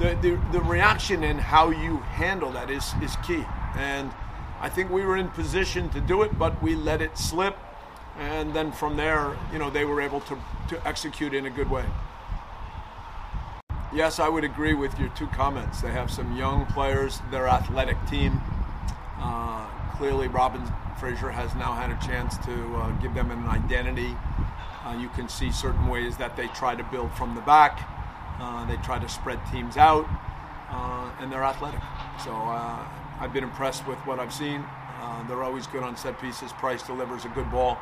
The, 0.00 0.16
the, 0.22 0.40
the 0.50 0.60
reaction 0.62 1.24
and 1.24 1.38
how 1.38 1.68
you 1.68 1.98
handle 1.98 2.50
that 2.52 2.70
is, 2.70 2.94
is 3.02 3.14
key. 3.16 3.44
And 3.76 4.10
I 4.58 4.70
think 4.70 4.90
we 4.90 5.04
were 5.04 5.18
in 5.18 5.28
position 5.28 5.90
to 5.90 6.00
do 6.00 6.22
it, 6.22 6.38
but 6.38 6.62
we 6.62 6.74
let 6.74 7.02
it 7.02 7.18
slip. 7.18 7.54
And 8.18 8.54
then 8.54 8.72
from 8.72 8.96
there, 8.96 9.36
you 9.52 9.58
know, 9.58 9.68
they 9.68 9.84
were 9.84 10.00
able 10.00 10.20
to, 10.22 10.38
to 10.70 10.88
execute 10.88 11.34
in 11.34 11.44
a 11.44 11.50
good 11.50 11.70
way. 11.70 11.84
Yes, 13.92 14.18
I 14.18 14.28
would 14.28 14.42
agree 14.42 14.72
with 14.72 14.98
your 14.98 15.10
two 15.10 15.26
comments. 15.26 15.82
They 15.82 15.92
have 15.92 16.10
some 16.10 16.34
young 16.34 16.64
players, 16.64 17.20
their 17.30 17.46
athletic 17.46 17.98
team. 18.08 18.40
Uh, 19.18 19.66
clearly, 19.96 20.28
Robin 20.28 20.62
Fraser 20.98 21.30
has 21.30 21.54
now 21.56 21.72
had 21.72 21.90
a 21.90 22.06
chance 22.06 22.38
to 22.38 22.76
uh, 22.76 22.90
give 23.02 23.12
them 23.12 23.30
an 23.30 23.46
identity. 23.48 24.16
Uh, 24.82 24.96
you 24.98 25.10
can 25.10 25.28
see 25.28 25.52
certain 25.52 25.88
ways 25.88 26.16
that 26.16 26.36
they 26.36 26.46
try 26.48 26.74
to 26.74 26.84
build 26.84 27.12
from 27.12 27.34
the 27.34 27.42
back. 27.42 27.99
Uh, 28.40 28.66
they 28.66 28.76
try 28.76 28.98
to 28.98 29.08
spread 29.08 29.38
teams 29.52 29.76
out, 29.76 30.08
uh, 30.70 31.10
and 31.20 31.30
they're 31.30 31.44
athletic. 31.44 31.80
So 32.24 32.32
uh, 32.32 32.88
I've 33.20 33.32
been 33.32 33.44
impressed 33.44 33.86
with 33.86 33.98
what 34.06 34.18
I've 34.18 34.32
seen. 34.32 34.64
they're 35.28 35.44
always 35.44 35.66
good 35.66 35.82
on 35.82 35.96
set 35.96 36.20
pieces. 36.20 36.52
Price 36.52 36.82
delivers 36.82 37.24
a 37.24 37.28
good 37.28 37.50
ball. 37.50 37.78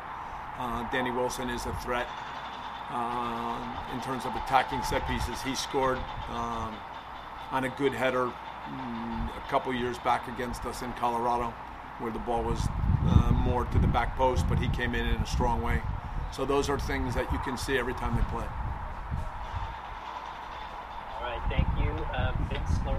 Danny 0.91 1.11
Wilson 1.11 1.49
is 1.49 1.65
a 1.65 1.73
threat 1.81 2.07
uh, 2.91 3.93
in 3.93 4.01
terms 4.01 4.25
of 4.25 4.35
attacking 4.35 4.81
set 4.83 5.07
pieces. 5.07 5.41
He 5.41 5.55
scored 5.55 5.97
um, 6.29 6.75
on 7.51 7.63
a 7.65 7.69
good 7.69 7.93
header 7.93 8.31
um, 8.67 9.29
a 9.37 9.49
couple 9.49 9.73
years 9.73 9.97
back 9.99 10.27
against 10.27 10.65
us 10.65 10.81
in 10.81 10.91
Colorado, 10.93 11.53
where 11.99 12.11
the 12.11 12.19
ball 12.19 12.43
was 12.43 12.67
uh, 13.05 13.31
more 13.31 13.65
to 13.65 13.79
the 13.79 13.87
back 13.87 14.15
post, 14.15 14.47
but 14.49 14.57
he 14.59 14.67
came 14.69 14.95
in 14.95 15.05
in 15.05 15.15
a 15.15 15.25
strong 15.25 15.61
way. 15.61 15.81
So 16.31 16.45
those 16.45 16.69
are 16.69 16.79
things 16.79 17.15
that 17.15 17.31
you 17.31 17.39
can 17.39 17.57
see 17.57 17.77
every 17.77 17.93
time 17.93 18.15
they 18.15 18.23
play. 18.23 18.45
All 21.15 21.23
right, 21.23 21.41
thank 21.49 21.67
you, 21.83 21.91
uh, 22.13 22.33
Vince 22.49 22.69
Larissa. 22.85 22.85
Go 22.85 22.91
ahead, 22.91 22.98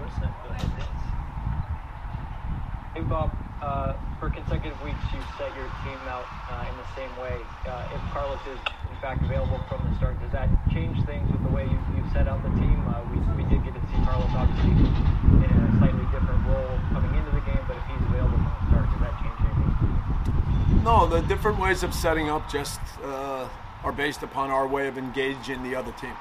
Hey, 2.93 3.01
Bob. 3.01 3.31
Uh, 3.61 3.93
for 4.19 4.29
consecutive 4.29 4.81
weeks, 4.83 4.99
you've 5.13 5.23
set 5.37 5.55
your 5.55 5.69
team 5.85 5.97
out 6.09 6.25
uh, 6.49 6.65
in 6.67 6.75
the 6.75 6.89
same 6.95 7.09
way. 7.21 7.39
Uh, 7.65 7.87
if 7.93 8.01
Carlos 8.11 8.41
is 8.51 8.59
in 8.91 8.97
fact 8.99 9.23
available 9.23 9.59
from 9.69 9.87
the 9.89 9.95
start. 9.97 10.19
Does 10.21 10.31
that 10.31 10.49
change 10.71 11.03
things 11.05 11.31
with 11.31 11.41
the 11.43 11.49
way 11.49 11.63
you, 11.65 11.79
you 11.95 12.03
set 12.11 12.27
out 12.27 12.43
the 12.43 12.49
team? 12.49 12.83
Uh, 12.87 13.01
we, 13.09 13.17
we 13.41 13.49
did 13.49 13.63
get 13.63 13.73
to 13.73 13.81
see 13.87 13.97
Carlos 14.03 14.29
obviously 14.33 14.71
in 14.71 15.49
a 15.49 15.77
slightly 15.79 16.05
different 16.11 16.45
role 16.45 16.77
coming 16.91 17.13
into 17.15 17.31
the 17.31 17.41
game, 17.41 17.63
but 17.67 17.77
if 17.77 17.85
he's 17.89 18.05
available 18.09 18.37
from 18.37 18.53
the 18.59 18.67
start, 18.69 18.85
does 18.91 19.01
that 19.01 19.15
change 19.23 19.39
anything? 19.39 20.83
No, 20.83 21.07
the 21.07 21.21
different 21.21 21.59
ways 21.59 21.83
of 21.83 21.93
setting 21.93 22.29
up 22.29 22.51
just 22.51 22.81
uh, 23.03 23.47
are 23.83 23.91
based 23.93 24.23
upon 24.23 24.51
our 24.51 24.67
way 24.67 24.87
of 24.87 24.97
engaging 24.97 25.63
the 25.63 25.75
other 25.75 25.91
team. 25.93 26.13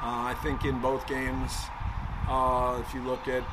Uh, 0.00 0.28
I 0.30 0.36
think 0.42 0.64
in 0.64 0.78
both 0.80 1.06
games, 1.06 1.52
uh, 2.28 2.82
if 2.86 2.94
you 2.94 3.02
look 3.02 3.28
at 3.28 3.44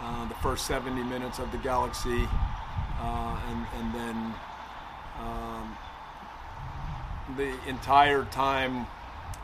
uh, 0.00 0.28
the 0.28 0.34
first 0.36 0.66
70 0.66 1.02
minutes 1.04 1.38
of 1.38 1.50
the 1.52 1.58
Galaxy, 1.58 2.28
uh, 3.00 3.40
and, 3.48 3.66
and 3.78 3.94
then 3.94 4.34
um, 5.20 5.76
the 7.36 7.52
entire 7.68 8.24
time, 8.26 8.86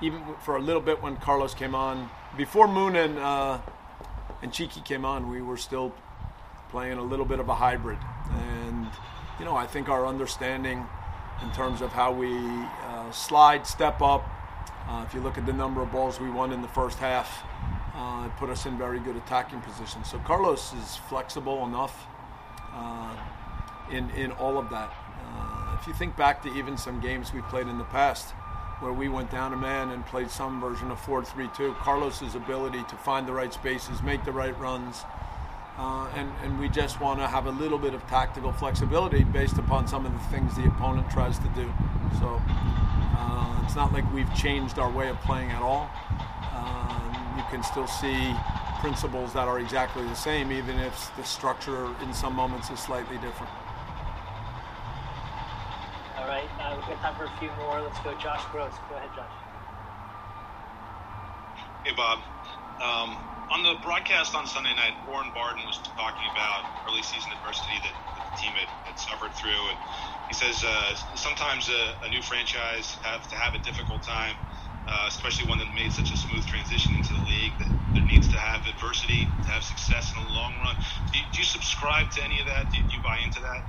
even 0.00 0.22
for 0.40 0.56
a 0.56 0.60
little 0.60 0.80
bit 0.80 1.02
when 1.02 1.16
Carlos 1.16 1.54
came 1.54 1.74
on. 1.74 2.08
Before 2.36 2.66
Moon 2.66 2.96
and 2.96 3.18
uh, 3.18 3.58
and 4.42 4.52
Cheeky 4.52 4.80
came 4.80 5.04
on, 5.04 5.30
we 5.30 5.42
were 5.42 5.56
still 5.56 5.92
playing 6.70 6.98
a 6.98 7.02
little 7.02 7.26
bit 7.26 7.38
of 7.38 7.48
a 7.48 7.54
hybrid, 7.54 7.98
and 8.30 8.86
you 9.38 9.44
know 9.44 9.54
I 9.54 9.66
think 9.66 9.88
our 9.88 10.06
understanding 10.06 10.86
in 11.42 11.50
terms 11.52 11.80
of 11.80 11.90
how 11.90 12.12
we 12.12 12.36
uh, 12.36 13.10
slide, 13.10 13.66
step 13.66 14.00
up. 14.00 14.24
Uh, 14.88 15.04
if 15.06 15.14
you 15.14 15.20
look 15.20 15.38
at 15.38 15.46
the 15.46 15.52
number 15.52 15.82
of 15.82 15.90
balls 15.92 16.20
we 16.20 16.30
won 16.30 16.52
in 16.52 16.62
the 16.62 16.68
first 16.68 16.98
half, 16.98 17.42
uh, 17.94 18.28
put 18.38 18.50
us 18.50 18.66
in 18.66 18.78
very 18.78 18.98
good 19.00 19.16
attacking 19.16 19.60
positions. 19.60 20.10
So 20.10 20.18
Carlos 20.18 20.72
is 20.74 20.96
flexible 21.08 21.64
enough 21.66 22.06
uh, 22.74 23.16
in 23.90 24.10
in 24.10 24.32
all 24.32 24.58
of 24.58 24.70
that 24.70 24.92
if 25.82 25.88
you 25.88 25.94
think 25.94 26.16
back 26.16 26.40
to 26.40 26.54
even 26.54 26.76
some 26.76 27.00
games 27.00 27.34
we 27.34 27.40
played 27.42 27.66
in 27.66 27.76
the 27.76 27.84
past 27.84 28.30
where 28.78 28.92
we 28.92 29.08
went 29.08 29.32
down 29.32 29.52
a 29.52 29.56
man 29.56 29.90
and 29.90 30.06
played 30.06 30.30
some 30.30 30.60
version 30.60 30.92
of 30.92 31.00
4-3-2, 31.00 31.74
Carlos's 31.78 32.36
ability 32.36 32.84
to 32.84 32.94
find 32.94 33.26
the 33.26 33.32
right 33.32 33.52
spaces, 33.52 34.00
make 34.00 34.24
the 34.24 34.30
right 34.30 34.56
runs, 34.60 35.02
uh, 35.78 36.08
and, 36.14 36.30
and 36.44 36.60
we 36.60 36.68
just 36.68 37.00
want 37.00 37.18
to 37.18 37.26
have 37.26 37.46
a 37.46 37.50
little 37.50 37.78
bit 37.78 37.94
of 37.94 38.06
tactical 38.06 38.52
flexibility 38.52 39.24
based 39.24 39.58
upon 39.58 39.88
some 39.88 40.06
of 40.06 40.12
the 40.12 40.18
things 40.36 40.54
the 40.54 40.66
opponent 40.66 41.10
tries 41.10 41.36
to 41.40 41.48
do. 41.56 41.68
So 42.20 42.40
uh, 43.16 43.62
it's 43.64 43.74
not 43.74 43.92
like 43.92 44.04
we've 44.12 44.32
changed 44.36 44.78
our 44.78 44.90
way 44.90 45.08
of 45.08 45.20
playing 45.22 45.50
at 45.50 45.62
all. 45.62 45.90
You 47.36 47.44
can 47.50 47.62
still 47.62 47.86
see 47.86 48.34
principles 48.80 49.32
that 49.32 49.48
are 49.48 49.58
exactly 49.60 50.02
the 50.04 50.14
same, 50.14 50.52
even 50.52 50.78
if 50.78 51.14
the 51.16 51.24
structure 51.24 51.88
in 52.02 52.12
some 52.12 52.34
moments 52.34 52.68
is 52.70 52.78
slightly 52.78 53.16
different. 53.18 53.52
All 56.18 56.26
right, 56.28 56.48
uh, 56.60 56.76
we've 56.76 56.86
got 56.86 57.00
time 57.00 57.14
for 57.16 57.24
a 57.24 57.38
few 57.38 57.50
more. 57.58 57.80
Let's 57.80 57.98
go, 58.00 58.12
Josh 58.18 58.44
Gross. 58.52 58.74
Go 58.90 58.96
ahead, 58.96 59.10
Josh. 59.16 59.32
Hey, 61.84 61.94
Bob. 61.96 62.18
Um, 62.82 63.16
on 63.50 63.62
the 63.62 63.74
broadcast 63.82 64.34
on 64.34 64.46
Sunday 64.46 64.74
night, 64.74 64.94
Warren 65.06 65.28
Barton 65.34 65.66
was 65.66 65.76
talking 65.98 66.24
about 66.32 66.64
early 66.88 67.02
season 67.02 67.32
adversity 67.36 67.76
that, 67.84 67.92
that 68.16 68.24
the 68.32 68.36
team 68.40 68.52
had, 68.56 68.70
had, 68.88 68.98
suffered 68.98 69.34
through, 69.34 69.60
and 69.68 69.78
he 70.28 70.34
says 70.34 70.64
uh, 70.64 70.94
sometimes 71.14 71.68
a, 71.68 72.06
a, 72.06 72.08
new 72.08 72.22
franchise 72.22 72.96
have 73.02 73.28
to 73.28 73.36
have 73.36 73.54
a 73.54 73.60
difficult 73.60 74.02
time, 74.02 74.36
uh, 74.88 75.06
especially 75.08 75.48
one 75.48 75.58
that 75.58 75.72
made 75.74 75.92
such 75.92 76.12
a 76.12 76.16
smooth 76.16 76.46
transition 76.46 76.94
into 76.94 77.12
the 77.14 77.20
league. 77.20 77.52
That 77.58 77.70
there 77.94 78.04
needs 78.04 78.28
to 78.28 78.38
have 78.38 78.66
adversity 78.66 79.24
to 79.24 79.48
have 79.48 79.62
success 79.62 80.12
in 80.16 80.22
the 80.22 80.30
long 80.30 80.54
run. 80.64 80.76
Do 81.12 81.18
you, 81.18 81.24
do 81.32 81.38
you 81.38 81.44
subscribe 81.44 82.10
to 82.12 82.24
any 82.24 82.40
of 82.40 82.46
that? 82.46 82.70
Do 82.70 82.78
you, 82.78 82.84
do 82.88 82.96
you 82.96 83.02
buy 83.02 83.18
into 83.24 83.40
that? 83.42 83.64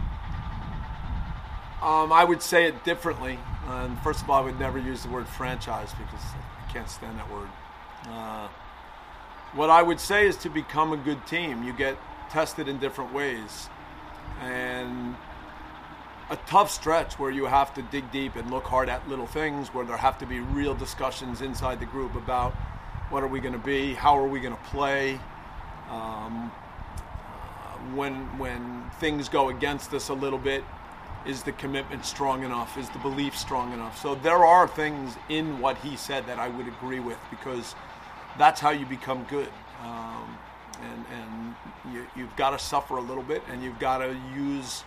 Um, 1.84 2.14
I 2.14 2.24
would 2.24 2.42
say 2.42 2.66
it 2.66 2.84
differently. 2.84 3.38
And 3.68 4.00
first 4.00 4.24
of 4.24 4.30
all, 4.30 4.42
I 4.42 4.46
would 4.46 4.60
never 4.60 4.80
use 4.80 5.04
the 5.04 5.10
word 5.10 5.28
franchise 5.28 5.92
because 5.92 6.24
I 6.24 6.72
can't 6.72 6.90
stand 6.90 7.18
that 7.18 7.30
word. 7.32 7.50
Uh, 8.08 8.48
what 9.54 9.70
I 9.70 9.84
would 9.84 10.00
say 10.00 10.28
is 10.28 10.36
to 10.38 10.50
become 10.50 10.94
a 10.94 10.98
good 10.98 11.26
team, 11.28 11.64
you 11.64 11.74
get 11.74 11.98
tested 12.30 12.68
in 12.68 12.80
different 12.80 13.14
ways. 13.14 13.70
And 14.42 15.16
a 16.30 16.36
tough 16.48 16.72
stretch 16.72 17.20
where 17.20 17.32
you 17.32 17.46
have 17.46 17.74
to 17.74 17.82
dig 17.84 18.10
deep 18.12 18.36
and 18.36 18.50
look 18.50 18.64
hard 18.64 18.90
at 18.90 19.08
little 19.08 19.28
things, 19.28 19.74
where 19.74 19.86
there 19.86 19.98
have 19.98 20.18
to 20.20 20.26
be 20.26 20.40
real 20.40 20.74
discussions 20.74 21.42
inside 21.42 21.80
the 21.80 21.86
group 21.86 22.16
about 22.16 22.54
what 23.10 23.24
are 23.24 23.28
we 23.28 23.40
going 23.40 23.54
to 23.54 23.60
be, 23.60 23.94
how 23.94 24.18
are 24.18 24.28
we 24.28 24.40
going 24.40 24.56
to 24.56 24.64
play. 24.64 25.20
Um, 25.90 26.52
uh, 26.52 27.78
when 27.96 28.14
when 28.38 28.90
things 29.00 29.30
go 29.30 29.50
against 29.50 29.94
us 29.94 30.10
a 30.10 30.14
little 30.14 30.40
bit, 30.40 30.64
is 31.26 31.44
the 31.44 31.52
commitment 31.54 32.06
strong 32.06 32.44
enough? 32.44 32.78
Is 32.78 32.90
the 32.90 33.00
belief 33.00 33.38
strong 33.38 33.74
enough? 33.74 34.02
So 34.02 34.16
there 34.16 34.46
are 34.46 34.68
things 34.68 35.16
in 35.30 35.60
what 35.60 35.78
he 35.78 35.96
said 35.96 36.26
that 36.28 36.40
I 36.40 36.48
would 36.48 36.68
agree 36.68 37.00
with 37.00 37.20
because 37.30 37.76
that's 38.38 38.60
how 38.60 38.72
you 38.72 38.86
become 38.86 39.26
good. 39.30 39.50
Um, 39.84 40.38
and 40.82 41.06
and 41.12 41.56
you, 42.16 42.26
have 42.26 42.36
got 42.36 42.52
to 42.52 42.60
suffer 42.60 42.98
a 42.98 43.02
little 43.02 43.24
bit 43.24 43.44
and 43.50 43.62
you've 43.62 43.80
got 43.80 44.00
to 44.00 44.18
use 44.36 44.84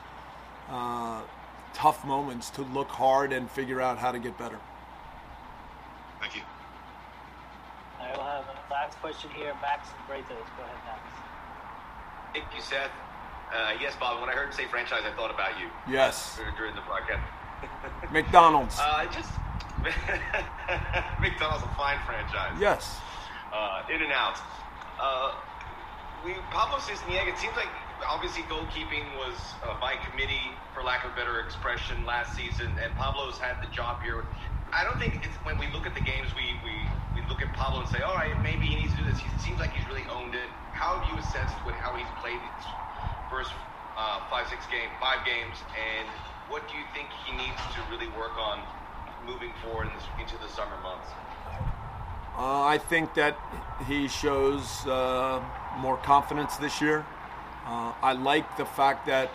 uh, 0.71 1.23
tough 1.75 2.05
moments 2.05 2.51
to 2.51 2.63
look 2.63 2.89
hard 2.89 3.33
and 3.33 3.51
figure 3.51 3.81
out 3.81 3.99
how 3.99 4.13
to 4.13 4.19
get 4.19 4.37
better. 4.39 4.59
Thank 6.21 6.37
you. 6.37 6.43
I 8.01 8.17
will 8.17 8.25
have 8.25 8.45
a 8.45 8.73
last 8.73 8.99
question 8.99 9.31
here. 9.31 9.53
Max 9.61 9.89
Bretos. 10.09 10.29
Go 10.29 10.63
ahead, 10.65 10.77
Max. 10.87 11.01
Thank 12.33 12.47
you, 12.55 12.63
Seth. 12.63 12.91
Uh, 13.55 13.73
yes, 13.81 13.95
Bob. 14.01 14.21
When 14.21 14.29
I 14.29 14.33
heard 14.33 14.53
say 14.55 14.67
franchise, 14.67 15.03
I 15.05 15.15
thought 15.17 15.31
about 15.31 15.59
you. 15.61 15.69
Yes. 15.89 16.39
During 16.57 16.75
the 16.75 16.83
broadcast. 16.83 17.23
McDonald's. 18.13 18.77
Uh, 18.79 19.07
just 19.13 19.31
McDonald's 21.21 21.65
a 21.65 21.75
fine 21.77 21.99
franchise. 22.07 22.57
Yes. 22.61 22.99
Uh, 23.53 23.83
in 23.93 24.03
and 24.03 24.13
out. 24.13 24.39
Uh, 25.01 25.35
we 26.25 26.35
Pablo 26.51 26.79
Sisniega. 26.79 27.29
It 27.29 27.39
seems 27.39 27.55
like 27.57 27.69
obviously 28.05 28.43
goalkeeping 28.45 29.05
was 29.17 29.37
uh, 29.65 29.79
by 29.81 29.97
committee, 30.11 30.53
for 30.75 30.83
lack 30.83 31.05
of 31.05 31.15
better 31.17 31.41
expression, 31.41 32.05
last 32.05 32.37
season, 32.37 32.69
and 32.83 32.93
Pablo's 32.97 33.39
had 33.39 33.63
the 33.65 33.71
job 33.73 34.03
here. 34.03 34.25
I 34.73 34.85
don't 34.85 34.99
think 34.99 35.17
it's 35.25 35.37
when 35.47 35.57
we 35.59 35.71
look 35.73 35.87
at 35.87 35.95
the 35.95 36.05
games, 36.05 36.29
we, 36.37 36.59
we, 36.61 36.75
we 37.15 37.23
look 37.29 37.41
at 37.41 37.53
Pablo 37.55 37.81
and 37.81 37.89
say, 37.89 38.03
all 38.03 38.15
right, 38.15 38.35
maybe 38.43 38.67
he 38.67 38.77
needs 38.77 38.93
to 38.93 38.99
do 39.01 39.09
this. 39.09 39.19
He 39.19 39.31
seems 39.41 39.59
like 39.59 39.73
he's 39.73 39.87
really 39.89 40.05
owned 40.11 40.35
it. 40.35 40.51
How 40.75 41.01
have 41.01 41.07
you 41.09 41.17
assessed 41.17 41.57
with 41.65 41.75
how 41.77 41.97
he's 41.97 42.11
played 42.21 42.41
first 43.31 43.51
uh, 43.97 44.21
five, 44.29 44.47
six 44.49 44.67
game, 44.67 44.91
five 45.01 45.25
games, 45.25 45.57
and 45.73 46.07
what 46.51 46.69
do 46.69 46.77
you 46.77 46.85
think 46.93 47.09
he 47.25 47.33
needs 47.37 47.61
to 47.75 47.81
really 47.91 48.09
work 48.19 48.37
on 48.37 48.61
moving 49.25 49.53
forward 49.63 49.89
in 49.89 49.93
this, 49.95 50.05
into 50.21 50.37
the 50.43 50.49
summer 50.53 50.77
months? 50.83 51.09
Uh, 52.37 52.63
I 52.63 52.77
think 52.77 53.15
that 53.15 53.39
he 53.89 54.09
shows 54.09 54.87
uh, 54.87 55.43
more 55.79 55.97
confidence 55.99 56.57
this 56.57 56.83
year. 56.83 57.07
Uh, 57.67 57.93
I 58.01 58.13
like 58.13 58.57
the 58.57 58.65
fact 58.65 59.07
that 59.07 59.31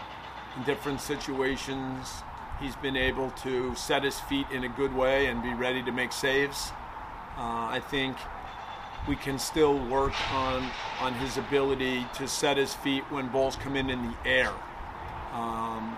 in 0.55 0.63
different 0.63 1.01
situations 1.01 2.23
he's 2.61 2.75
been 2.77 2.95
able 2.95 3.31
to 3.31 3.75
set 3.75 4.03
his 4.03 4.19
feet 4.21 4.45
in 4.51 4.63
a 4.63 4.69
good 4.69 4.95
way 4.95 5.25
and 5.25 5.43
be 5.43 5.53
ready 5.53 5.83
to 5.83 5.91
make 5.91 6.13
saves. 6.13 6.71
Uh, 7.37 7.67
I 7.67 7.81
think 7.89 8.15
we 9.07 9.15
can 9.15 9.37
still 9.37 9.77
work 9.87 10.13
on 10.31 10.69
on 10.99 11.13
his 11.15 11.37
ability 11.37 12.05
to 12.15 12.27
set 12.27 12.55
his 12.55 12.73
feet 12.73 13.03
when 13.09 13.27
balls 13.27 13.57
come 13.57 13.75
in 13.75 13.89
in 13.89 14.01
the 14.01 14.15
air. 14.25 14.53
Um, 15.33 15.97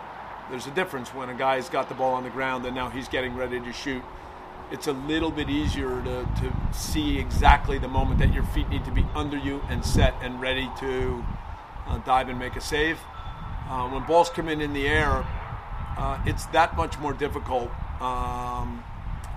there's 0.49 0.67
a 0.67 0.71
difference 0.71 1.13
when 1.13 1.29
a 1.29 1.33
guy's 1.35 1.69
got 1.69 1.87
the 1.89 1.95
ball 1.95 2.13
on 2.13 2.23
the 2.23 2.29
ground 2.29 2.65
and 2.65 2.73
now 2.73 2.89
he's 2.89 3.07
getting 3.07 3.35
ready 3.35 3.59
to 3.59 3.73
shoot. 3.73 4.03
It's 4.71 4.87
a 4.87 4.93
little 4.93 5.29
bit 5.29 5.49
easier 5.49 6.01
to, 6.01 6.25
to 6.25 6.53
see 6.71 7.19
exactly 7.19 7.77
the 7.77 7.87
moment 7.87 8.19
that 8.19 8.33
your 8.33 8.43
feet 8.45 8.69
need 8.69 8.85
to 8.85 8.91
be 8.91 9.05
under 9.13 9.37
you 9.37 9.61
and 9.69 9.85
set 9.85 10.15
and 10.21 10.41
ready 10.41 10.69
to 10.79 11.23
uh, 11.87 11.97
dive 11.99 12.29
and 12.29 12.39
make 12.39 12.55
a 12.55 12.61
save. 12.61 12.99
Uh, 13.69 13.87
when 13.89 14.03
balls 14.05 14.29
come 14.29 14.49
in 14.49 14.61
in 14.61 14.73
the 14.73 14.87
air, 14.87 15.25
uh, 15.97 16.21
it's 16.25 16.45
that 16.47 16.75
much 16.75 16.97
more 16.99 17.13
difficult 17.13 17.69
um, 18.01 18.83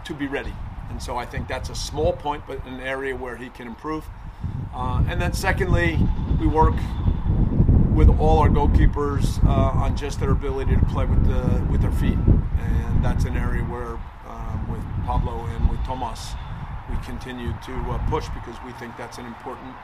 to 0.04 0.14
be 0.14 0.26
ready. 0.26 0.52
And 0.90 1.02
so 1.02 1.16
I 1.16 1.26
think 1.26 1.48
that's 1.48 1.70
a 1.70 1.74
small 1.74 2.12
point, 2.12 2.44
but 2.46 2.64
an 2.66 2.80
area 2.80 3.14
where 3.14 3.36
he 3.36 3.48
can 3.50 3.66
improve. 3.66 4.04
Uh, 4.74 5.04
and 5.08 5.20
then 5.20 5.32
secondly, 5.32 5.98
we 6.40 6.46
work 6.46 6.74
with 7.94 8.08
all 8.20 8.38
our 8.40 8.48
goalkeepers 8.48 9.42
uh, 9.46 9.82
on 9.82 9.96
just 9.96 10.20
their 10.20 10.30
ability 10.30 10.76
to 10.76 10.84
play 10.86 11.06
with 11.06 11.26
the 11.26 11.64
with 11.72 11.80
their 11.80 11.92
feet, 11.92 12.18
and 12.18 13.02
that's 13.02 13.24
an 13.24 13.36
area 13.36 13.62
where 13.64 13.98
um, 14.28 14.68
with 14.70 14.82
Pablo 15.06 15.46
and 15.46 15.70
with 15.70 15.82
Tomas, 15.84 16.34
we 16.90 16.96
continue 17.06 17.52
to 17.64 17.72
uh, 17.72 18.10
push 18.10 18.28
because 18.34 18.54
we 18.66 18.72
think 18.72 18.94
that's 18.98 19.16
an 19.16 19.24
important 19.24 19.74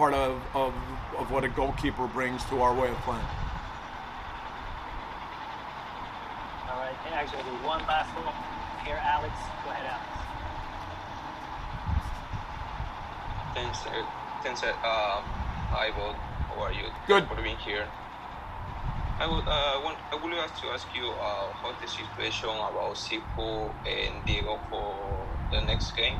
part 0.00 0.14
of, 0.14 0.40
of, 0.54 0.72
of 1.18 1.30
what 1.30 1.44
a 1.44 1.48
goalkeeper 1.50 2.06
brings 2.06 2.42
to 2.46 2.62
our 2.62 2.72
way 2.72 2.88
of 2.88 2.96
playing. 3.04 3.20
All 6.70 6.80
right, 6.80 6.96
and 7.04 7.14
actually, 7.14 7.42
do 7.42 7.50
one 7.68 7.84
last 7.84 8.08
one 8.16 8.32
here, 8.82 8.96
Alex. 8.96 9.34
Go 9.62 9.68
ahead, 9.68 9.84
Alex. 9.92 10.08
Thanks, 13.52 13.78
uh, 13.84 14.06
thanks. 14.42 14.62
Uh, 14.62 14.72
hi, 15.68 15.90
Bob. 15.90 16.16
How 16.48 16.62
are 16.62 16.72
you? 16.72 16.88
Good. 17.06 17.28
for 17.28 17.34
being 17.42 17.58
here. 17.58 17.86
I 19.18 19.26
would 19.26 19.44
uh, 19.46 19.84
want 19.84 19.98
I 20.10 20.14
would 20.14 20.32
like 20.32 20.58
to 20.62 20.68
ask 20.68 20.88
you 20.96 21.10
uh, 21.10 21.52
how 21.60 21.76
the 21.78 21.86
situation 21.86 22.48
about 22.48 22.96
Cifu 22.96 23.68
and 23.84 24.24
Diego 24.24 24.58
for 24.70 24.96
the 25.52 25.60
next 25.60 25.94
game. 25.94 26.16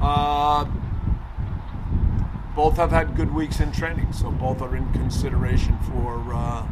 Uh, 0.00 0.64
both 2.56 2.78
have 2.78 2.90
had 2.90 3.14
good 3.14 3.32
weeks 3.34 3.60
in 3.60 3.70
training, 3.70 4.10
so 4.14 4.30
both 4.30 4.62
are 4.62 4.74
in 4.74 4.90
consideration 4.94 5.78
for 5.90 6.32
uh, 6.32 6.66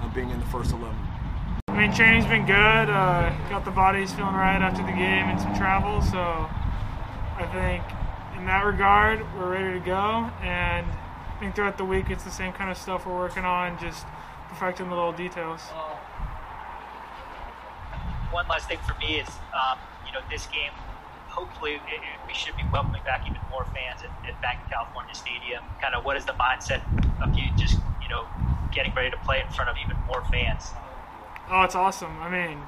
uh, 0.00 0.08
being 0.14 0.30
in 0.30 0.38
the 0.38 0.46
first 0.46 0.70
11. 0.70 0.96
I 1.66 1.76
mean, 1.76 1.92
training's 1.92 2.26
been 2.26 2.46
good. 2.46 2.54
Uh, 2.54 3.34
got 3.50 3.64
the 3.64 3.72
bodies 3.72 4.12
feeling 4.12 4.34
right 4.34 4.62
after 4.62 4.80
the 4.82 4.92
game 4.92 5.26
and 5.26 5.40
some 5.40 5.56
travel, 5.56 6.00
so 6.02 6.20
I 6.20 7.48
think 7.52 7.82
in 8.38 8.46
that 8.46 8.64
regard, 8.64 9.26
we're 9.36 9.50
ready 9.50 9.76
to 9.76 9.84
go. 9.84 10.30
And 10.40 10.86
I 10.86 11.36
think 11.40 11.56
throughout 11.56 11.78
the 11.78 11.84
week, 11.84 12.08
it's 12.08 12.22
the 12.22 12.30
same 12.30 12.52
kind 12.52 12.70
of 12.70 12.78
stuff 12.78 13.04
we're 13.04 13.18
working 13.18 13.44
on, 13.44 13.76
just 13.80 14.06
perfecting 14.48 14.88
the 14.88 14.94
little 14.94 15.12
details. 15.12 15.62
One 18.30 18.46
last 18.46 18.68
thing 18.68 18.78
for 18.86 18.96
me 18.98 19.16
is, 19.16 19.28
um, 19.52 19.78
you 20.06 20.12
know, 20.12 20.20
this 20.30 20.46
game, 20.46 20.70
hopefully, 21.32 21.74
it, 21.74 22.00
we 22.26 22.34
should 22.34 22.56
be 22.56 22.62
welcoming 22.72 23.02
back 23.04 23.24
even 23.26 23.40
more 23.50 23.64
fans 23.72 24.04
at, 24.04 24.12
at 24.28 24.40
Banc 24.42 24.60
of 24.64 24.70
California 24.70 25.14
Stadium. 25.14 25.64
Kind 25.80 25.94
of 25.94 26.04
what 26.04 26.16
is 26.16 26.24
the 26.24 26.36
mindset 26.36 26.84
of 27.24 27.36
you 27.36 27.44
just, 27.56 27.78
you 28.02 28.08
know, 28.08 28.26
getting 28.70 28.92
ready 28.94 29.10
to 29.10 29.16
play 29.24 29.40
in 29.40 29.48
front 29.52 29.70
of 29.70 29.76
even 29.82 29.96
more 30.06 30.22
fans? 30.30 30.70
Oh, 31.50 31.62
it's 31.62 31.74
awesome. 31.74 32.20
I 32.20 32.28
mean, 32.28 32.58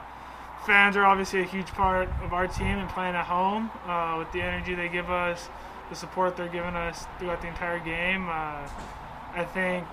fans 0.67 0.97
are 0.97 1.05
obviously 1.05 1.41
a 1.41 1.45
huge 1.45 1.69
part 1.69 2.09
of 2.23 2.33
our 2.33 2.49
team 2.49 2.79
and 2.79 2.89
playing 2.89 3.15
at 3.15 3.27
home 3.27 3.71
uh, 3.87 4.17
with 4.19 4.33
the 4.33 4.41
energy 4.41 4.75
they 4.75 4.89
give 4.89 5.11
us, 5.11 5.49
the 5.91 5.97
support 5.97 6.37
they're 6.37 6.49
giving 6.49 6.75
us 6.75 7.07
throughout 7.19 7.41
the 7.43 7.49
entire 7.49 7.79
game. 7.79 8.29
Uh, 8.29 8.67
I 9.37 9.45
think 9.53 9.87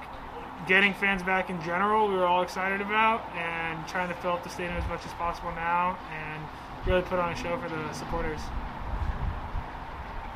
getting 0.67 0.93
fans 0.93 1.23
back 1.23 1.49
in 1.49 1.61
general, 1.63 2.07
we 2.07 2.15
were 2.15 2.25
all 2.25 2.43
excited 2.43 2.81
about, 2.81 3.27
and 3.35 3.87
trying 3.87 4.09
to 4.09 4.15
fill 4.15 4.33
up 4.33 4.43
the 4.43 4.49
stadium 4.49 4.77
as 4.77 4.87
much 4.87 5.05
as 5.05 5.13
possible 5.13 5.51
now, 5.51 5.97
and 6.11 6.43
really 6.85 7.01
put 7.01 7.19
on 7.19 7.31
a 7.31 7.35
show 7.35 7.57
for 7.57 7.69
the 7.69 7.93
supporters. 7.93 8.41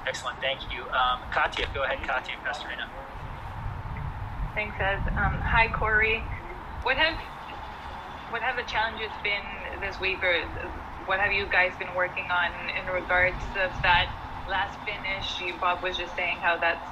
Excellent, 0.08 0.40
thank 0.40 0.62
you. 0.72 0.84
Um, 0.84 1.20
Katya, 1.32 1.66
go 1.74 1.84
ahead, 1.84 2.06
Katya 2.06 2.36
Pastorina. 2.46 2.88
Thanks, 4.54 4.76
Ed. 4.80 5.02
Um, 5.18 5.34
hi, 5.42 5.68
Corey. 5.68 6.24
What 6.84 6.98
have 6.98 7.18
what 8.32 8.42
have 8.42 8.56
the 8.56 8.64
challenges 8.64 9.12
been 9.24 9.82
this 9.82 10.00
week, 10.00 10.24
or 10.24 10.42
what 11.06 11.20
have 11.20 11.32
you 11.32 11.46
guys 11.52 11.74
been 11.78 11.94
working 11.96 12.26
on 12.32 12.52
in 12.70 12.86
regards 12.94 13.38
of 13.62 13.72
that 13.82 14.10
last 14.50 14.78
finish? 14.86 15.42
You, 15.42 15.60
Bob 15.60 15.82
was 15.84 15.98
just 15.98 16.16
saying 16.16 16.38
how 16.42 16.58
that's, 16.58 16.86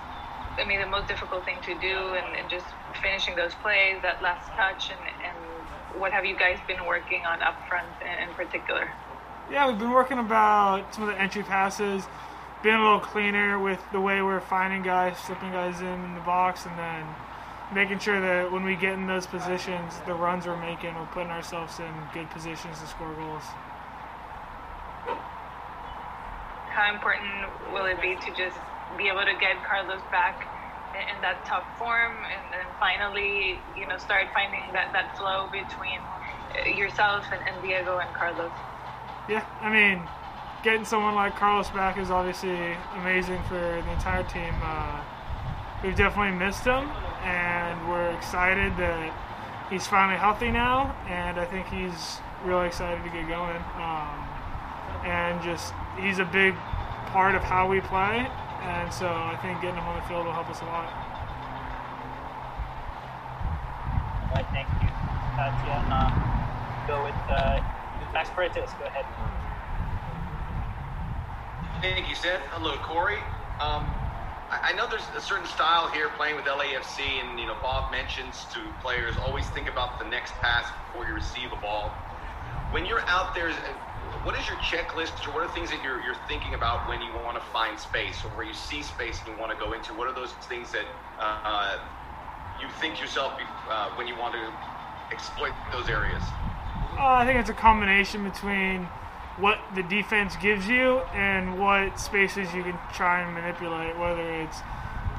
I 0.58 0.65
mean, 0.65 0.80
the 0.82 0.88
most 0.88 1.08
difficult 1.08 1.45
thing 1.45 1.58
to 1.63 1.73
do, 1.80 2.13
and, 2.15 2.36
and 2.38 2.49
just 2.49 2.65
finishing 3.01 3.36
those 3.36 3.54
plays, 3.56 4.01
that 4.01 4.21
last 4.21 4.47
touch, 4.56 4.91
and, 4.91 4.99
and 5.25 5.38
what 5.99 6.12
have 6.12 6.25
you 6.25 6.36
guys 6.38 6.58
been 6.67 6.86
working 6.86 7.21
on 7.25 7.41
up 7.41 7.56
front 7.67 7.88
in, 8.01 8.30
in 8.30 8.36
particular? 8.36 8.89
Yeah, 9.54 9.70
we've 9.70 9.78
been 9.78 9.92
working 9.92 10.18
about 10.18 10.96
some 10.96 11.04
of 11.04 11.13
the 11.13 11.22
entry 11.22 11.44
passes, 11.44 12.02
being 12.63 12.74
a 12.74 12.82
little 12.82 13.00
cleaner 13.00 13.60
with 13.60 13.80
the 13.92 14.02
way 14.02 14.20
we're 14.24 14.42
finding 14.42 14.82
guys, 14.82 15.16
slipping 15.20 15.52
guys 15.52 15.80
in, 15.80 15.86
in 15.86 16.16
the 16.16 16.26
box, 16.26 16.66
and 16.66 16.76
then 16.76 17.06
making 17.72 18.00
sure 18.00 18.20
that 18.20 18.52
when 18.52 18.63
we 18.63 18.76
get 18.76 18.94
in 18.94 19.06
those 19.06 19.28
positions, 19.28 19.94
the 20.08 20.13
runs 20.16 20.48
we're 20.48 20.60
making, 20.60 20.96
we're 20.96 21.06
putting 21.13 21.30
ourselves 21.30 21.78
in 21.78 21.94
good 22.16 22.28
positions 22.32 22.82
to 22.82 22.88
score 22.88 23.13
goals. 23.13 23.44
How 26.74 26.92
important 26.92 27.30
will 27.72 27.86
it 27.86 28.02
be 28.02 28.16
to 28.26 28.34
just 28.36 28.58
be 28.98 29.06
able 29.06 29.22
to 29.22 29.38
get 29.39 29.63
Carlos 29.70 30.02
back 30.10 30.50
in, 30.98 31.22
that 31.22 31.46
top 31.46 31.78
form, 31.78 32.18
and 32.26 32.42
then 32.50 32.66
finally, 32.80 33.60
you 33.78 33.86
know, 33.86 34.00
start 34.00 34.26
finding 34.34 34.66
that, 34.74 34.89
that 34.94 35.16
flow 35.16 35.46
between 35.54 36.02
uh, 36.58 36.74
yourself 36.74 37.26
and, 37.32 37.48
and 37.48 37.62
Diego 37.62 38.00
and 38.00 38.10
Carlos? 38.16 38.50
Yeah, 39.29 39.45
I 39.62 39.71
mean, 39.71 40.03
getting 40.63 40.83
someone 40.83 41.15
like 41.15 41.36
Carlos 41.36 41.69
back 41.69 41.97
is 41.97 42.12
obviously 42.12 42.75
amazing 42.95 43.41
for 43.47 43.55
the 43.55 43.91
entire 43.91 44.23
team. 44.23 44.53
Uh, 44.62 45.01
we've 45.83 45.95
definitely 45.95 46.38
missed 46.38 46.65
him, 46.65 46.89
and 47.23 47.89
we're 47.89 48.12
excited 48.12 48.75
that 48.75 49.13
he's 49.69 49.88
finally 49.88 50.19
healthy 50.19 50.51
now, 50.51 50.93
and 51.07 51.39
I 51.39 51.45
think 51.45 51.67
he's 51.67 52.19
really 52.43 52.67
excited 52.67 53.01
to 53.03 53.09
get 53.09 53.27
going. 53.29 53.63
Um, 53.79 54.27
and 55.05 55.41
just 55.41 55.73
he's 55.99 56.19
a 56.19 56.25
big 56.25 56.55
part 57.07 57.36
of 57.36 57.43
how 57.43 57.67
we 57.67 57.79
play, 57.79 58.27
and 58.63 58.93
so 58.93 59.07
I 59.07 59.39
think 59.41 59.62
getting 59.62 59.79
him 59.79 59.88
on 59.88 59.95
the 59.99 60.07
field 60.07 60.25
will 60.25 60.33
help 60.33 60.49
us 60.49 60.62
a 60.62 60.65
lot. 60.65 60.91
Thank 64.51 64.67
you. 64.81 64.89
Um, 65.91 66.13
go 66.88 67.03
with 67.03 67.15
uh, 67.29 67.62
Max 68.13 68.29
Paredes. 68.29 68.75
Go 68.79 68.86
ahead. 68.86 69.06
Thank 71.82 72.08
you, 72.08 72.15
Seth. 72.15 72.41
Hello, 72.51 72.77
Corey. 72.77 73.17
Um, 73.60 73.88
I 74.63 74.73
know 74.73 74.88
there's 74.88 75.10
a 75.17 75.21
certain 75.21 75.45
style 75.45 75.89
here 75.89 76.10
playing 76.17 76.36
with 76.36 76.45
LAFC, 76.45 77.01
and 77.19 77.39
you 77.39 77.47
know 77.47 77.56
Bob 77.62 77.91
mentions 77.91 78.45
to 78.53 78.71
players 78.82 79.15
always 79.17 79.47
think 79.47 79.67
about 79.67 79.99
the 79.99 80.06
next 80.06 80.34
pass 80.41 80.65
before 80.86 81.08
you 81.08 81.13
receive 81.13 81.51
a 81.51 81.60
ball. 81.62 81.91
When 82.71 82.86
you're 82.86 83.03
out 83.08 83.36
there, 83.36 83.51
what 84.23 84.38
is 84.38 84.47
your 84.47 84.58
checklist, 84.58 85.27
or 85.27 85.34
what 85.34 85.43
are 85.43 85.47
things 85.47 85.69
that 85.71 85.82
you're 85.82 86.01
you're 86.01 86.21
thinking 86.27 86.53
about 86.53 86.88
when 86.88 87.01
you 87.01 87.13
want 87.13 87.36
to 87.38 87.43
find 87.51 87.79
space, 87.79 88.23
or 88.23 88.29
where 88.29 88.45
you 88.45 88.53
see 88.53 88.84
space 88.84 89.21
and 89.25 89.34
you 89.36 89.39
want 89.41 89.51
to 89.51 89.58
go 89.58 89.73
into? 89.73 89.93
What 89.93 90.08
are 90.08 90.15
those 90.15 90.34
things 90.47 90.71
that 90.71 90.86
uh, 91.19 91.77
you 92.60 92.69
think 92.69 93.01
yourself 93.01 93.34
uh, 93.71 93.89
when 93.95 94.08
you 94.08 94.17
want 94.17 94.36
to 94.36 94.51
exploit 95.12 95.53
those 95.71 95.89
areas? 95.89 96.23
Uh, 96.97 97.15
I 97.15 97.25
think 97.25 97.39
it's 97.39 97.49
a 97.49 97.53
combination 97.53 98.23
between 98.23 98.88
what 99.38 99.58
the 99.73 99.82
defense 99.82 100.36
gives 100.36 100.67
you 100.67 100.99
and 101.13 101.60
what 101.60 101.99
spaces 101.99 102.53
you 102.53 102.62
can 102.62 102.77
try 102.93 103.21
and 103.21 103.34
manipulate. 103.34 103.97
Whether 103.97 104.41
it's 104.41 104.58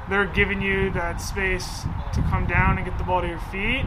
they're 0.09 0.25
giving 0.25 0.61
you 0.61 0.89
that 0.91 1.19
space 1.19 1.81
to 2.13 2.21
come 2.29 2.47
down 2.47 2.77
and 2.77 2.85
get 2.85 2.97
the 2.97 3.03
ball 3.03 3.21
to 3.21 3.27
your 3.27 3.39
feet, 3.51 3.85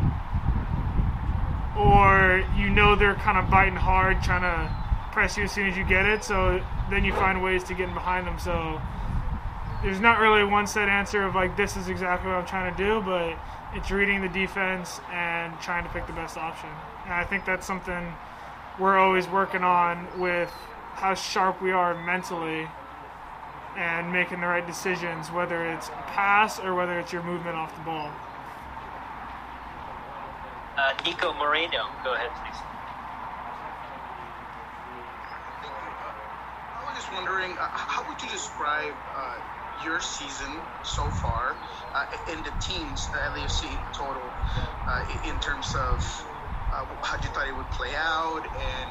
or 1.79 2.45
you 2.57 2.69
know 2.69 2.95
they're 2.95 3.15
kind 3.15 3.39
of 3.39 3.51
biting 3.51 3.77
hard, 3.77 4.23
trying 4.23 4.43
to 4.43 4.77
press 5.13 5.39
you 5.39 5.45
as 5.45 5.53
soon 5.53 5.69
as 5.69 5.77
you 5.77 5.85
get 5.85 6.05
it. 6.05 6.23
So 6.23 6.63
then 6.91 7.05
you 7.05 7.15
find 7.15 7.43
ways 7.43 7.65
to 7.65 7.75
get 7.75 7.89
in 7.89 7.95
behind 7.95 8.27
them. 8.27 8.39
So 8.39 8.81
there's 9.83 10.01
not 10.01 10.19
really 10.19 10.45
one 10.45 10.67
set 10.67 10.89
answer 10.89 11.23
of 11.23 11.35
like 11.35 11.57
this 11.57 11.77
is 11.77 11.89
exactly 11.89 12.29
what 12.29 12.39
I'm 12.39 12.47
trying 12.47 12.75
to 12.75 12.85
do, 12.85 13.01
but 13.01 13.39
it's 13.75 13.91
reading 13.91 14.23
the 14.23 14.29
defense 14.29 15.01
and 15.13 15.59
trying 15.61 15.85
to 15.85 15.91
pick 15.91 16.07
the 16.07 16.13
best 16.13 16.37
option. 16.37 16.71
And 17.05 17.13
I 17.13 17.25
think 17.25 17.45
that's 17.45 17.67
something 17.67 18.13
we're 18.79 18.99
always 18.99 19.29
working 19.29 19.63
on 19.63 20.07
with 20.19 20.51
how 20.95 21.15
sharp 21.15 21.63
we 21.63 21.71
are 21.71 21.95
mentally 22.05 22.67
and 23.77 24.13
making 24.13 24.41
the 24.41 24.47
right 24.47 24.67
decisions, 24.67 25.31
whether 25.31 25.65
it's 25.67 25.89
a 25.89 26.03
pass 26.09 26.59
or 26.59 26.75
whether 26.75 26.99
it's 26.99 27.13
your 27.13 27.23
movement 27.23 27.55
off 27.55 27.73
the 27.77 27.83
ball. 27.83 28.11
Uh, 30.77 30.95
Nico 31.05 31.33
Moreno, 31.35 31.87
go 32.03 32.15
ahead, 32.15 32.31
please. 32.35 32.59
I 36.75 36.85
was 36.87 36.97
just 36.99 37.13
wondering, 37.13 37.53
uh, 37.53 37.69
how 37.71 38.09
would 38.09 38.21
you 38.23 38.29
describe 38.29 38.95
uh, 39.15 39.39
your 39.85 40.01
season 40.01 40.53
so 40.85 41.05
far 41.23 41.57
uh, 41.95 42.07
and 42.29 42.45
the 42.45 42.53
teams, 42.61 43.09
uh, 43.13 43.35
LAFC 43.35 43.67
total, 43.93 44.23
uh, 44.87 45.05
in 45.27 45.39
terms 45.41 45.75
of 45.75 45.99
uh, 46.73 46.85
how 47.03 47.17
you 47.17 47.29
thought 47.31 47.49
it 47.49 47.57
would 47.57 47.71
play 47.71 47.95
out 47.97 48.45
and 48.45 48.91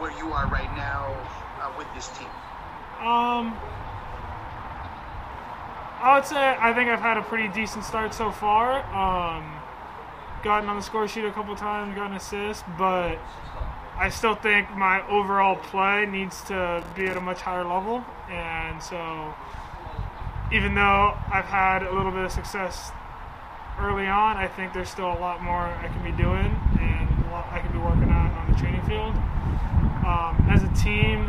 where 0.00 0.16
you 0.18 0.32
are 0.32 0.46
right 0.48 0.74
now 0.76 1.14
uh, 1.60 1.72
with 1.78 1.86
this 1.94 2.08
team? 2.18 2.28
Um, 3.00 3.54
I 6.00 6.12
would 6.14 6.26
say 6.26 6.56
I 6.58 6.72
think 6.74 6.88
I've 6.90 7.00
had 7.00 7.16
a 7.16 7.22
pretty 7.22 7.48
decent 7.48 7.84
start 7.84 8.14
so 8.14 8.30
far. 8.30 8.84
Um, 8.94 9.60
gotten 10.42 10.68
on 10.68 10.76
the 10.76 10.82
score 10.82 11.08
sheet 11.08 11.24
a 11.24 11.32
couple 11.32 11.56
times, 11.56 11.94
got 11.94 12.10
an 12.10 12.16
assist, 12.16 12.64
but 12.78 13.18
I 13.98 14.10
still 14.10 14.34
think 14.34 14.70
my 14.76 15.06
overall 15.08 15.56
play 15.56 16.06
needs 16.06 16.42
to 16.44 16.84
be 16.94 17.06
at 17.06 17.16
a 17.16 17.20
much 17.20 17.40
higher 17.40 17.64
level. 17.64 18.04
And 18.30 18.82
so, 18.82 19.34
even 20.52 20.74
though 20.74 21.14
I've 21.32 21.46
had 21.46 21.82
a 21.82 21.92
little 21.94 22.12
bit 22.12 22.24
of 22.24 22.32
success 22.32 22.92
early 23.80 24.06
on, 24.06 24.36
I 24.36 24.46
think 24.48 24.72
there's 24.72 24.88
still 24.88 25.12
a 25.12 25.18
lot 25.18 25.42
more 25.42 25.64
I 25.64 25.88
can 25.88 26.02
be 26.04 26.12
doing 26.12 26.54
and 26.80 27.26
a 27.26 27.30
lot 27.30 27.46
I 27.50 27.60
can 27.60 27.72
be 27.72 27.78
working 27.78 28.10
on 28.10 28.30
on 28.32 28.52
the 28.52 28.58
training 28.58 28.82
field. 28.82 29.14
Um, 30.06 30.46
as 30.48 30.62
a 30.62 30.72
team, 30.82 31.26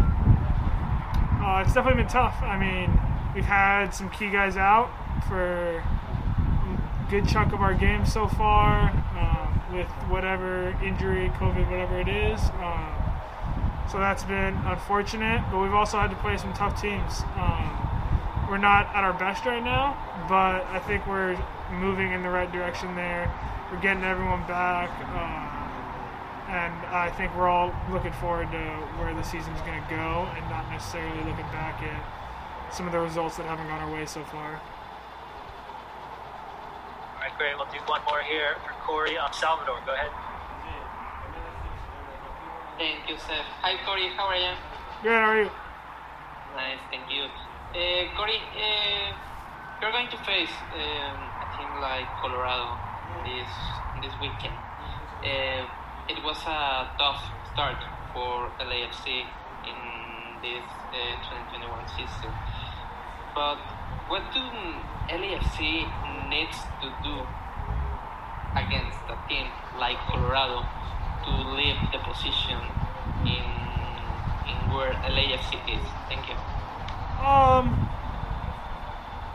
uh, 1.41 1.63
it's 1.65 1.73
definitely 1.73 2.03
been 2.03 2.11
tough. 2.11 2.37
I 2.41 2.57
mean, 2.59 2.91
we've 3.33 3.45
had 3.45 3.91
some 3.91 4.09
key 4.09 4.29
guys 4.29 4.55
out 4.55 4.89
for 5.27 5.81
a 5.81 7.09
good 7.09 7.27
chunk 7.27 7.53
of 7.53 7.61
our 7.61 7.73
game 7.73 8.05
so 8.05 8.27
far 8.27 8.91
um, 9.17 9.75
with 9.75 9.87
whatever 10.09 10.77
injury, 10.83 11.29
COVID, 11.35 11.69
whatever 11.71 11.99
it 11.99 12.07
is. 12.07 12.39
Um, 12.61 12.93
so 13.91 13.97
that's 13.97 14.23
been 14.23 14.53
unfortunate, 14.65 15.41
but 15.49 15.59
we've 15.61 15.73
also 15.73 15.97
had 15.97 16.09
to 16.11 16.17
play 16.17 16.37
some 16.37 16.53
tough 16.53 16.79
teams. 16.79 17.21
Um, 17.35 17.86
we're 18.49 18.57
not 18.57 18.87
at 18.95 19.03
our 19.03 19.13
best 19.13 19.45
right 19.45 19.63
now, 19.63 19.97
but 20.29 20.63
I 20.71 20.79
think 20.79 21.05
we're 21.07 21.37
moving 21.71 22.11
in 22.11 22.23
the 22.23 22.29
right 22.29 22.51
direction 22.51 22.95
there. 22.95 23.31
We're 23.71 23.81
getting 23.81 24.03
everyone 24.03 24.47
back. 24.47 24.89
Uh, 25.03 25.57
and 26.47 26.73
I 26.95 27.11
think 27.11 27.35
we're 27.35 27.49
all 27.49 27.75
looking 27.91 28.13
forward 28.23 28.49
to 28.51 28.63
where 29.03 29.13
the 29.13 29.23
season's 29.23 29.59
going 29.67 29.83
to 29.83 29.89
go 29.89 30.31
and 30.31 30.47
not 30.49 30.69
necessarily 30.71 31.19
looking 31.27 31.47
back 31.51 31.83
at 31.83 32.73
some 32.73 32.87
of 32.87 32.93
the 32.93 32.99
results 32.99 33.35
that 33.35 33.45
haven't 33.45 33.67
gone 33.67 33.83
our 33.83 33.91
way 33.91 34.05
so 34.05 34.23
far. 34.31 34.55
All 37.15 37.19
right, 37.19 37.35
great. 37.37 37.55
We'll 37.57 37.67
do 37.67 37.79
one 37.85 38.01
more 38.07 38.21
here 38.23 38.55
for 38.63 38.71
Corey 38.87 39.17
um, 39.17 39.31
Salvador. 39.33 39.79
Go 39.85 39.93
ahead. 39.93 40.11
Thank 42.77 43.09
you, 43.09 43.17
Seth. 43.17 43.43
Hi, 43.59 43.75
Corey. 43.83 44.07
How 44.15 44.27
are 44.27 44.37
you? 44.37 44.55
Good. 45.03 45.11
How 45.11 45.31
are 45.31 45.41
you? 45.41 45.49
Nice. 46.55 46.79
Thank 46.91 47.11
you. 47.11 47.27
Uh, 47.75 48.07
Corey, 48.15 48.39
uh, 48.55 49.11
you're 49.81 49.91
going 49.91 50.07
to 50.07 50.17
face 50.23 50.55
um, 50.71 51.19
a 51.19 51.45
team 51.59 51.67
like 51.83 52.07
Colorado 52.23 52.79
this 53.27 53.51
this 54.01 54.13
weekend. 54.23 54.55
Uh, 55.19 55.67
it 56.07 56.23
was 56.23 56.39
a 56.47 56.87
tough 56.97 57.19
start 57.51 57.75
for 58.13 58.47
LAFC 58.63 59.27
in 59.67 59.79
this 60.41 60.63
uh, 60.95 61.19
2021 61.51 61.83
season. 61.91 62.31
But 63.35 63.59
what 64.07 64.23
do 64.31 64.39
LAFC 65.11 65.83
needs 66.31 66.57
to 66.79 66.87
do 67.03 67.19
against 68.55 69.03
a 69.11 69.19
team 69.27 69.51
like 69.77 69.99
Colorado 70.07 70.63
to 71.25 71.31
leave 71.51 71.75
the 71.91 71.99
position 71.99 72.63
in 73.27 73.43
in 74.47 74.57
where 74.71 74.93
LAFC 75.03 75.59
is? 75.67 75.83
Thank 76.07 76.29
you. 76.29 76.66
Um, 77.19 77.89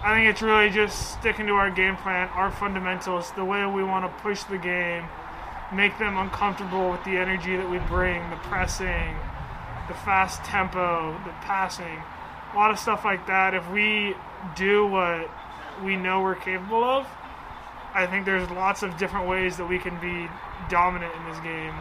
I 0.04 0.14
think 0.14 0.28
it's 0.28 0.42
really 0.42 0.70
just 0.70 1.18
sticking 1.18 1.46
to 1.46 1.52
our 1.54 1.70
game 1.70 1.96
plan, 1.96 2.28
our 2.30 2.50
fundamentals, 2.50 3.32
the 3.32 3.44
way 3.44 3.66
we 3.66 3.82
want 3.82 4.04
to 4.04 4.22
push 4.22 4.42
the 4.44 4.58
game 4.58 5.04
make 5.74 5.98
them 5.98 6.18
uncomfortable 6.18 6.90
with 6.90 7.02
the 7.04 7.12
energy 7.12 7.56
that 7.56 7.68
we 7.68 7.78
bring, 7.78 8.28
the 8.30 8.36
pressing, 8.36 9.16
the 9.88 9.94
fast 9.94 10.44
tempo, 10.44 11.18
the 11.24 11.32
passing, 11.40 11.98
a 12.52 12.56
lot 12.56 12.70
of 12.70 12.78
stuff 12.78 13.04
like 13.04 13.26
that. 13.26 13.54
If 13.54 13.68
we 13.70 14.14
do 14.54 14.86
what 14.86 15.30
we 15.82 15.96
know 15.96 16.20
we're 16.20 16.34
capable 16.34 16.84
of, 16.84 17.06
I 17.94 18.06
think 18.06 18.24
there's 18.24 18.48
lots 18.50 18.82
of 18.82 18.96
different 18.96 19.28
ways 19.28 19.56
that 19.56 19.66
we 19.66 19.78
can 19.78 19.98
be 20.00 20.28
dominant 20.68 21.14
in 21.14 21.24
this 21.30 21.40
game 21.40 21.74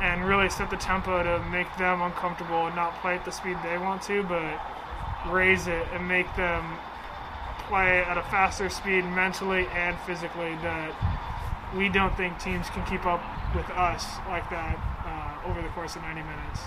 and 0.00 0.24
really 0.26 0.50
set 0.50 0.68
the 0.70 0.76
tempo 0.76 1.22
to 1.22 1.44
make 1.48 1.74
them 1.78 2.02
uncomfortable 2.02 2.66
and 2.66 2.76
not 2.76 2.94
play 3.00 3.14
at 3.14 3.24
the 3.24 3.30
speed 3.30 3.56
they 3.62 3.78
want 3.78 4.02
to, 4.02 4.22
but 4.24 4.60
raise 5.32 5.66
it 5.66 5.86
and 5.92 6.06
make 6.06 6.26
them 6.36 6.78
play 7.68 8.02
at 8.02 8.16
a 8.16 8.22
faster 8.24 8.68
speed 8.68 9.04
mentally 9.04 9.66
and 9.74 9.98
physically 10.06 10.54
that 10.62 10.94
we 11.74 11.88
don't 11.88 12.16
think 12.16 12.38
teams 12.38 12.70
can 12.70 12.84
keep 12.86 13.04
up 13.06 13.22
with 13.54 13.68
us 13.70 14.18
like 14.28 14.48
that 14.50 14.78
uh, 15.04 15.48
over 15.50 15.60
the 15.62 15.68
course 15.68 15.96
of 15.96 16.02
90 16.02 16.22
minutes. 16.22 16.60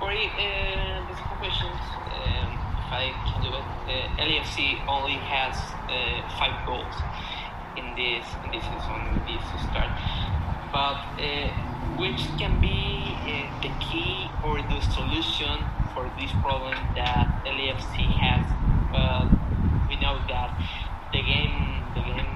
Corey, 0.00 0.26
uh, 0.34 1.04
there's 1.06 1.18
some 1.18 1.38
questions. 1.38 1.80
Um, 2.10 2.48
if 2.80 2.90
I 2.92 3.12
can 3.28 3.42
do 3.42 3.50
it, 3.52 3.66
uh, 3.88 4.24
LAFC 4.24 4.80
only 4.88 5.20
has 5.20 5.54
uh, 5.88 6.20
five 6.36 6.54
goals 6.66 6.94
in 7.76 7.94
this 7.96 8.26
in 8.44 8.50
this 8.52 8.64
season, 8.64 9.00
this 9.28 9.44
start. 9.68 9.92
But 10.72 11.04
uh, 11.20 11.73
which 11.96 12.26
can 12.38 12.60
be 12.60 13.00
uh, 13.24 13.62
the 13.62 13.72
key 13.80 14.28
or 14.44 14.60
the 14.60 14.80
solution 14.92 15.58
for 15.94 16.10
this 16.18 16.30
problem 16.42 16.74
that 16.94 17.44
LAFC 17.46 18.04
has? 18.18 18.44
Well, 18.92 19.30
we 19.88 19.96
know 20.00 20.18
that 20.28 20.50
the 21.12 21.22
game 21.22 21.82
the 21.94 22.00
game 22.00 22.26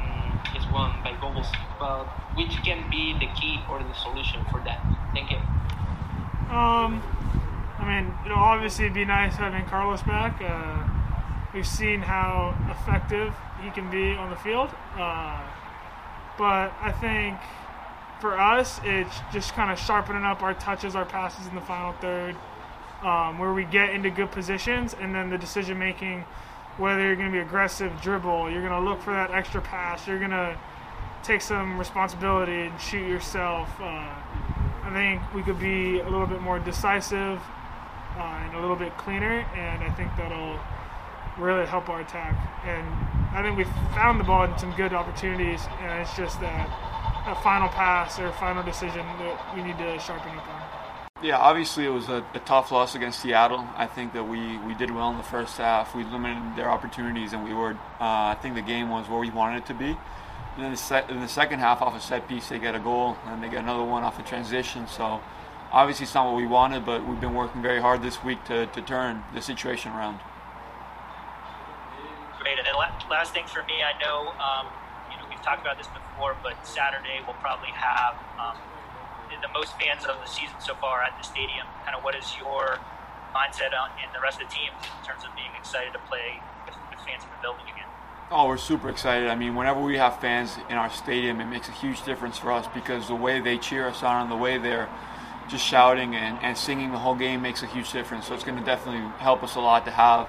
is 0.57 0.65
won 0.73 1.03
by 1.03 1.17
goals, 1.21 1.47
but 1.79 2.05
which 2.37 2.55
can 2.63 2.89
be 2.91 3.15
the 3.19 3.27
key 3.39 3.61
or 3.71 3.83
the 3.83 3.95
solution 3.95 4.45
for 4.51 4.63
that? 4.65 4.81
Thank 5.13 5.31
you. 5.31 5.39
Um, 6.55 7.03
I 7.79 7.85
mean, 7.85 8.15
it'll 8.25 8.39
obviously 8.39 8.89
be 8.89 9.05
nice 9.05 9.35
having 9.35 9.65
Carlos 9.67 10.03
back. 10.03 10.41
Uh, 10.41 10.89
we've 11.53 11.67
seen 11.67 12.01
how 12.01 12.57
effective 12.71 13.35
he 13.63 13.71
can 13.71 13.91
be 13.91 14.15
on 14.15 14.31
the 14.31 14.37
field, 14.37 14.71
uh, 14.97 15.43
but 16.39 16.73
I 16.81 16.93
think 17.01 17.37
for 18.21 18.39
us, 18.39 18.81
it's 18.85 19.15
just 19.33 19.53
kind 19.55 19.71
of 19.71 19.79
sharpening 19.79 20.25
up 20.25 20.43
our 20.43 20.55
touches, 20.55 20.97
our 20.97 21.05
passes 21.05 21.47
in 21.47 21.55
the 21.55 21.61
final 21.61 21.93
third, 21.95 22.37
um, 23.03 23.39
where 23.39 23.53
we 23.53 23.65
get 23.65 23.91
into 23.91 24.11
good 24.11 24.31
positions, 24.31 24.95
and 25.01 25.15
then 25.15 25.31
the 25.31 25.39
decision 25.39 25.79
making 25.79 26.25
whether 26.79 27.03
you're 27.03 27.17
going 27.17 27.31
to 27.31 27.33
be 27.33 27.41
aggressive, 27.43 27.93
dribble, 28.01 28.51
you're 28.51 28.61
going 28.61 28.73
to 28.73 28.89
look 28.89 29.03
for 29.03 29.13
that 29.13 29.31
extra 29.31 29.61
pass, 29.61 30.07
you're 30.07 30.19
going 30.19 30.31
to 30.31 30.57
take 31.23 31.41
some 31.41 31.79
responsibility 31.79 32.67
and 32.67 32.81
shoot 32.81 33.07
yourself. 33.07 33.69
Uh, 33.81 34.09
I 34.85 34.91
think 34.93 35.35
we 35.35 35.43
could 35.43 35.59
be 35.59 36.01
a 36.01 36.09
little 36.09 36.27
bit 36.27 36.41
more 36.41 36.59
decisive 36.59 37.41
uh, 38.17 38.21
and 38.21 38.57
a 38.57 38.61
little 38.61 38.77
bit 38.77 38.97
cleaner, 38.97 39.41
and 39.55 39.83
I 39.83 39.91
think 39.91 40.11
that'll 40.17 40.59
really 41.37 41.67
help 41.67 41.89
our 41.89 42.01
attack. 42.01 42.35
And 42.65 42.87
I 43.37 43.43
think 43.43 43.59
we 43.59 43.65
found 43.95 44.19
the 44.19 44.25
ball 44.25 44.45
in 44.45 44.59
some 44.59 44.73
good 44.73 44.93
opportunities, 44.93 45.61
and 45.81 46.01
it's 46.01 46.17
just 46.17 46.41
that, 46.41 46.69
that 47.29 47.43
final 47.43 47.69
pass 47.69 48.19
or 48.19 48.27
a 48.27 48.33
final 48.33 48.63
decision 48.63 49.05
that 49.19 49.55
we 49.55 49.63
need 49.63 49.77
to 49.77 49.99
sharpen 49.99 50.31
up 50.39 50.49
on. 50.49 50.63
Yeah, 51.23 51.37
obviously 51.37 51.85
it 51.85 51.91
was 51.91 52.09
a, 52.09 52.25
a, 52.33 52.39
tough 52.41 52.71
loss 52.73 52.95
against 52.95 53.21
Seattle. 53.21 53.67
I 53.77 53.87
think 53.87 54.15
that 54.15 54.25
we, 54.25 54.57
we 54.59 54.73
did 54.75 54.91
well 54.91 55.11
in 55.11 55.19
the 55.19 55.25
first 55.25 55.59
half. 55.59 55.95
We 55.95 56.05
limited 56.05 56.57
their 56.57 56.71
opportunities, 56.71 57.33
and 57.33 57.45
we 57.45 57.53
were. 57.53 57.73
Uh, 58.01 58.33
I 58.33 58.39
think 58.41 58.55
the 58.55 58.63
game 58.63 58.89
was 58.89 59.09
where 59.09 59.19
we 59.19 59.31
wanted 59.31 59.59
it 59.59 59.67
to 59.67 59.75
be. 59.75 59.89
And 59.91 60.65
then 60.65 60.71
the 60.71 60.77
se- 60.77 61.07
in 61.09 61.21
the 61.21 61.29
second 61.29 61.59
half, 61.59 61.83
off 61.83 61.95
a 61.97 62.01
set 62.01 62.29
piece, 62.29 62.49
they 62.49 62.59
get 62.59 62.75
a 62.75 62.79
goal, 62.79 63.17
and 63.27 63.43
they 63.43 63.49
get 63.49 63.63
another 63.65 63.85
one 63.85 64.05
off 64.05 64.19
a 64.19 64.23
transition. 64.23 64.87
So 64.87 65.21
obviously 65.73 66.05
it's 66.05 66.15
not 66.15 66.27
what 66.27 66.37
we 66.37 66.47
wanted, 66.47 66.87
but 66.87 67.07
we've 67.07 67.21
been 67.21 67.35
working 67.35 67.63
very 67.63 67.81
hard 67.81 68.01
this 68.01 68.23
week 68.25 68.43
to, 68.45 68.67
to 68.67 68.81
turn 68.81 69.23
the 69.35 69.43
situation 69.43 69.91
around. 69.93 70.21
Great. 72.39 72.59
And 72.59 72.67
then 72.67 72.75
last 73.11 73.35
thing 73.35 73.45
for 73.47 73.65
me, 73.65 73.83
I 73.83 74.01
know 74.01 74.29
um, 74.39 74.67
know 74.67 74.88
we've 75.39 75.47
talked 75.47 75.63
about 75.63 75.79
this 75.79 75.87
before, 75.87 76.35
but 76.43 76.59
Saturday 76.67 77.23
we'll 77.23 77.39
probably 77.39 77.71
have. 77.71 78.19
Um, 78.43 78.59
the 79.39 79.49
most 79.55 79.79
fans 79.79 80.05
of 80.05 80.19
the 80.19 80.27
season 80.27 80.57
so 80.59 80.75
far 80.75 81.03
at 81.03 81.17
the 81.17 81.23
stadium. 81.23 81.67
Kind 81.85 81.97
of 81.97 82.03
what 82.03 82.17
is 82.17 82.27
your 82.41 82.79
mindset 83.31 83.71
on, 83.71 83.91
and 84.03 84.11
the 84.13 84.21
rest 84.21 84.41
of 84.43 84.49
the 84.49 84.55
team 84.55 84.73
in 84.75 85.07
terms 85.07 85.23
of 85.23 85.31
being 85.37 85.51
excited 85.57 85.93
to 85.93 86.01
play 86.11 86.43
with, 86.67 86.75
with 86.91 86.99
fans 87.07 87.23
in 87.23 87.31
the 87.31 87.41
building 87.41 87.63
again? 87.71 87.87
Oh, 88.33 88.49
we're 88.49 88.57
super 88.57 88.89
excited. 88.89 89.29
I 89.29 89.37
mean, 89.37 89.55
whenever 89.55 89.81
we 89.81 89.97
have 89.97 90.21
fans 90.21 90.57
in 90.69 90.75
our 90.75 90.91
stadium, 90.91 91.41
it 91.41 91.47
makes 91.47 91.69
a 91.69 91.73
huge 91.73 92.03
difference 92.05 92.37
for 92.37 92.51
us 92.51 92.67
because 92.75 93.07
the 93.07 93.15
way 93.15 93.39
they 93.39 93.59
cheer 93.59 93.87
us 93.87 94.03
on 94.03 94.23
and 94.23 94.31
the 94.31 94.37
way 94.37 94.59
they're 94.59 94.89
just 95.49 95.65
shouting 95.65 96.17
and, 96.17 96.43
and 96.43 96.59
singing 96.59 96.91
the 96.91 96.99
whole 96.99 97.15
game 97.15 97.41
makes 97.41 97.63
a 97.63 97.67
huge 97.67 97.93
difference. 97.93 98.27
So 98.27 98.35
it's 98.35 98.45
going 98.45 98.59
to 98.59 98.65
definitely 98.65 99.09
help 99.19 99.45
us 99.45 99.55
a 99.55 99.61
lot 99.61 99.85
to 99.85 99.93
have 99.93 100.29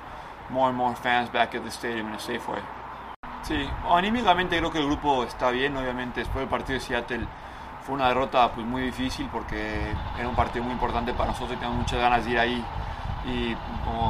more 0.52 0.70
and 0.70 0.78
more 0.78 0.96
fans 0.96 1.30
back 1.30 1.56
at 1.56 1.64
the 1.64 1.72
stadium 1.72 2.08
in 2.08 2.14
a 2.14 2.20
safe 2.20 2.48
way. 2.48 2.62
Sí, 3.44 3.68
anímicamente 3.90 4.58
creo 4.58 4.72
que 4.72 4.80
el 4.80 4.86
grupo 4.86 5.24
está 5.24 5.50
bien, 5.50 5.76
obviamente 5.76 6.20
después 6.20 6.42
del 6.42 6.50
partido 6.50 6.78
de 6.78 6.86
Seattle 6.86 7.26
fue 7.86 7.96
una 7.96 8.10
derrota 8.10 8.52
pues 8.52 8.68
muy 8.68 8.84
difícil 8.84 9.28
porque 9.32 9.94
era 10.18 10.28
un 10.28 10.36
partido 10.36 10.64
muy 10.64 10.74
importante 10.74 11.14
para 11.14 11.32
nosotros 11.32 11.54
y 11.54 11.56
teníamos 11.56 11.80
muchas 11.80 12.00
ganas 12.00 12.26
de 12.26 12.32
ir 12.32 12.40
ahí 12.40 12.66
y 13.26 13.56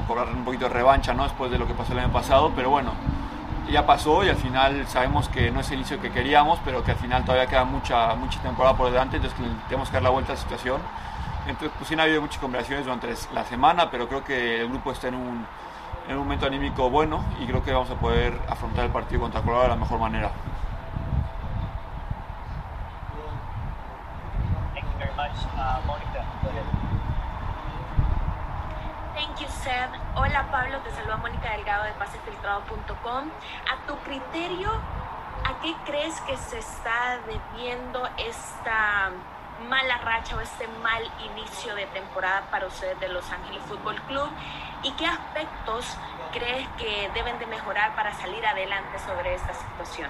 cobrar 0.08 0.28
un 0.30 0.44
poquito 0.44 0.68
de 0.68 0.74
revancha 0.74 1.14
¿no? 1.14 1.24
después 1.24 1.52
de 1.52 1.58
lo 1.58 1.68
que 1.68 1.74
pasó 1.74 1.94
el 1.94 2.00
año 2.00 2.12
pasado, 2.12 2.52
pero 2.56 2.70
bueno, 2.72 2.92
ya 3.72 3.86
pasó 3.86 4.24
y 4.24 4.30
al 4.30 4.36
final 4.36 4.88
sabemos 4.88 5.30
que 5.30 5.52
no 5.52 5.60
es 5.60 5.68
el 5.70 5.76
inicio 5.76 6.02
que 6.02 6.12
queríamos, 6.12 6.60
pero 6.66 6.84
que 6.84 6.92
al 6.92 6.98
final 6.98 7.24
todavía 7.24 7.48
queda 7.48 7.64
mucha, 7.64 8.16
mucha 8.16 8.42
temporada 8.42 8.76
por 8.76 8.92
delante, 8.92 9.18
entonces 9.18 9.40
tenemos 9.68 9.90
que 9.90 9.94
dar 9.94 10.04
la 10.04 10.10
vuelta 10.10 10.34
a 10.34 10.36
la 10.36 10.42
situación. 10.42 10.82
Entonces, 11.48 11.72
pues 11.78 11.88
sí, 11.88 11.96
ha 11.98 12.04
habido 12.04 12.22
muchas 12.22 12.40
conversaciones 12.40 12.86
durante 12.86 13.08
la 13.34 13.44
semana, 13.46 13.90
pero 13.90 14.08
creo 14.08 14.24
que 14.24 14.62
el 14.62 14.70
grupo 14.70 14.92
está 14.92 15.08
en 15.08 15.16
un, 15.16 15.46
en 16.10 16.18
un 16.18 16.24
momento 16.24 16.48
anímico 16.48 16.90
bueno 16.90 17.24
y 17.40 17.46
creo 17.46 17.64
que 17.64 17.72
vamos 17.72 17.90
a 17.92 17.96
poder 17.96 18.34
afrontar 18.50 18.86
el 18.86 18.92
partido 18.92 19.22
contra 19.22 19.42
Colorado 19.42 19.66
de 19.66 19.70
la 19.70 19.76
mejor 19.76 20.00
manera. 20.00 20.32
Thank 24.74 24.86
you 24.86 24.98
very 24.98 25.14
much, 25.16 25.46
uh. 25.56 25.80
Thank 29.14 29.40
you, 29.40 29.48
Seth. 29.50 29.92
Hola, 30.16 30.48
Pablo. 30.52 30.80
Te 30.80 30.92
saluda 30.92 31.18
Mónica 31.18 31.52
Delgado 31.52 31.84
de 31.84 31.92
pasefiltrado.com. 31.94 33.30
A 33.72 33.88
tu 33.88 33.96
criterio, 34.00 34.72
¿a 35.46 35.62
qué 35.62 35.76
crees 35.86 36.20
que 36.22 36.36
se 36.38 36.58
está 36.58 37.20
debiendo 37.28 38.08
esta 38.18 39.12
mala 39.68 39.98
racha 40.00 40.36
o 40.36 40.42
este 40.42 40.68
mal 40.84 41.04
inicio 41.32 41.76
de 41.76 41.86
temporada 41.88 42.44
para 42.52 42.68
ustedes 42.68 43.00
de 43.00 43.10
Los 43.10 43.30
Ángeles 43.32 43.62
Fútbol 43.68 43.96
Club? 44.08 44.30
¿Y 44.84 44.92
qué 44.92 45.06
aspectos 45.06 45.98
crees 46.32 46.68
que 46.78 47.10
deben 47.14 47.38
de 47.40 47.46
mejorar 47.48 47.96
para 47.96 48.14
salir 48.14 48.46
adelante 48.46 48.98
sobre 49.00 49.36
esta 49.36 49.54
situación? 49.54 50.10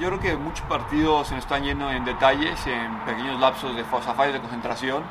Yo 0.00 0.08
creo 0.08 0.20
que 0.20 0.36
muchos 0.36 0.66
partidos 0.66 1.28
se 1.28 1.34
nos 1.34 1.44
están 1.44 1.64
yendo 1.64 1.90
en 1.90 2.04
detalles, 2.04 2.66
en 2.66 2.98
pequeños 3.00 3.40
lapsos 3.40 3.74
de 3.74 3.84
fallos 3.84 4.34
de 4.34 4.40
concentración 4.40 5.02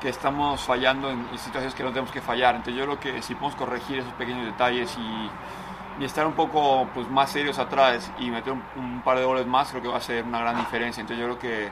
que 0.00 0.10
estamos 0.10 0.60
fallando 0.60 1.10
en 1.10 1.26
situaciones 1.38 1.74
que 1.74 1.82
no 1.82 1.88
tenemos 1.88 2.10
que 2.10 2.20
fallar. 2.20 2.56
Entonces 2.56 2.74
yo 2.74 2.84
creo 2.84 3.00
que 3.00 3.22
si 3.22 3.34
podemos 3.34 3.56
corregir 3.56 4.00
esos 4.00 4.12
pequeños 4.12 4.44
detalles 4.44 4.94
y, 4.98 5.30
y 5.98 6.04
estar 6.04 6.26
un 6.26 6.34
poco 6.34 6.88
pues, 6.92 7.08
más 7.08 7.30
serios 7.30 7.58
atrás 7.58 8.10
y 8.18 8.30
meter 8.30 8.52
un, 8.52 9.00
par 9.02 9.18
de 9.18 9.24
goles 9.24 9.46
más, 9.46 9.70
creo 9.70 9.82
que 9.82 9.88
va 9.88 9.96
a 9.96 10.00
ser 10.00 10.24
una 10.24 10.40
gran 10.40 10.56
diferencia. 10.56 11.00
Entonces 11.00 11.26
yo 11.26 11.36
creo 11.36 11.38
que 11.38 11.70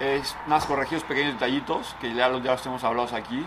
es 0.00 0.36
más 0.46 0.64
corregir 0.64 0.98
esos 0.98 1.08
pequeños 1.08 1.34
detallitos, 1.34 1.94
que 2.00 2.14
ya 2.14 2.28
los, 2.28 2.42
ya 2.42 2.52
los 2.52 2.62
tenemos 2.62 2.82
hablados 2.84 3.12
aquí, 3.12 3.46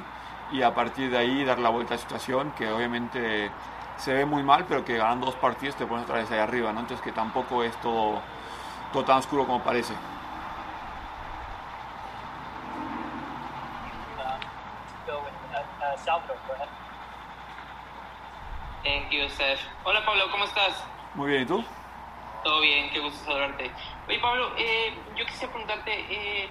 y 0.51 0.61
a 0.61 0.73
partir 0.73 1.09
de 1.09 1.17
ahí 1.17 1.43
dar 1.43 1.59
la 1.59 1.69
vuelta 1.69 1.95
a 1.95 1.97
la 1.97 2.01
situación, 2.01 2.51
que 2.51 2.71
obviamente 2.71 3.51
se 3.97 4.13
ve 4.13 4.25
muy 4.25 4.43
mal, 4.43 4.65
pero 4.65 4.85
que 4.85 4.97
ganando 4.97 5.25
dos 5.25 5.35
partidos 5.35 5.75
te 5.75 5.85
pones 5.85 6.05
otra 6.05 6.17
vez 6.17 6.31
ahí 6.31 6.39
arriba, 6.39 6.71
¿no? 6.71 6.81
Entonces 6.81 7.03
que 7.03 7.11
tampoco 7.11 7.63
es 7.63 7.75
todo, 7.81 8.21
todo 8.91 9.03
tan 9.03 9.17
oscuro 9.17 9.45
como 9.45 9.63
parece. 9.63 9.93
Thank 18.83 19.11
you, 19.11 19.29
Seth. 19.29 19.59
Hola 19.85 20.05
Pablo, 20.05 20.29
¿cómo 20.29 20.43
estás? 20.43 20.83
Muy 21.15 21.29
bien, 21.29 21.43
¿y 21.43 21.45
tú? 21.45 21.63
Todo 22.43 22.59
bien, 22.59 22.89
qué 22.91 22.99
gusto 22.99 23.23
saludarte. 23.23 23.71
Oye 24.07 24.19
Pablo, 24.19 24.51
eh, 24.57 24.93
yo 25.15 25.25
quisiera 25.25 25.53
preguntarte, 25.53 25.91
eh, 26.09 26.49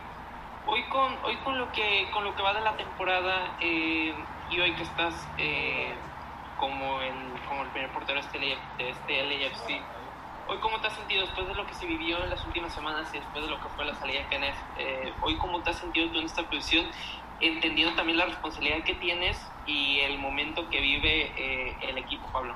hoy 0.66 0.82
con 0.88 1.18
hoy 1.22 1.36
con 1.44 1.58
lo 1.58 1.70
que 1.72 2.08
con 2.12 2.24
lo 2.24 2.34
que 2.34 2.42
va 2.42 2.54
de 2.54 2.62
la 2.62 2.76
temporada 2.76 3.58
eh, 3.60 4.14
y 4.50 4.60
hoy 4.60 4.72
que 4.74 4.84
estás 4.84 5.28
eh, 5.36 5.94
como 6.58 7.02
el 7.02 7.14
como 7.46 7.64
el 7.64 7.68
primer 7.70 7.92
portero 7.92 8.20
de 8.20 8.26
este, 8.26 8.38
de 8.38 8.90
este 8.90 9.22
LAFC, 9.22 9.82
hoy 10.48 10.58
cómo 10.60 10.80
te 10.80 10.86
has 10.86 10.94
sentido 10.94 11.26
después 11.26 11.46
de 11.46 11.54
lo 11.54 11.66
que 11.66 11.74
se 11.74 11.84
vivió 11.84 12.22
en 12.24 12.30
las 12.30 12.42
últimas 12.46 12.72
semanas 12.72 13.10
y 13.12 13.18
después 13.18 13.44
de 13.44 13.50
lo 13.50 13.60
que 13.60 13.68
fue 13.76 13.84
la 13.84 13.94
salida 13.94 14.20
de 14.20 14.28
Kenneth, 14.28 14.56
eh, 14.78 15.12
hoy 15.20 15.36
cómo 15.36 15.62
te 15.62 15.70
has 15.70 15.78
sentido 15.78 16.10
tú 16.10 16.20
en 16.20 16.24
esta 16.24 16.42
posición 16.44 16.86
entendiendo 17.40 17.94
también 17.96 18.16
la 18.16 18.26
responsabilidad 18.26 18.82
que 18.84 18.94
tienes 18.94 19.36
y 19.66 20.00
el 20.00 20.18
momento 20.18 20.70
que 20.70 20.80
vive 20.80 21.32
eh, 21.36 21.76
el 21.82 21.98
equipo, 21.98 22.30
Pablo. 22.32 22.54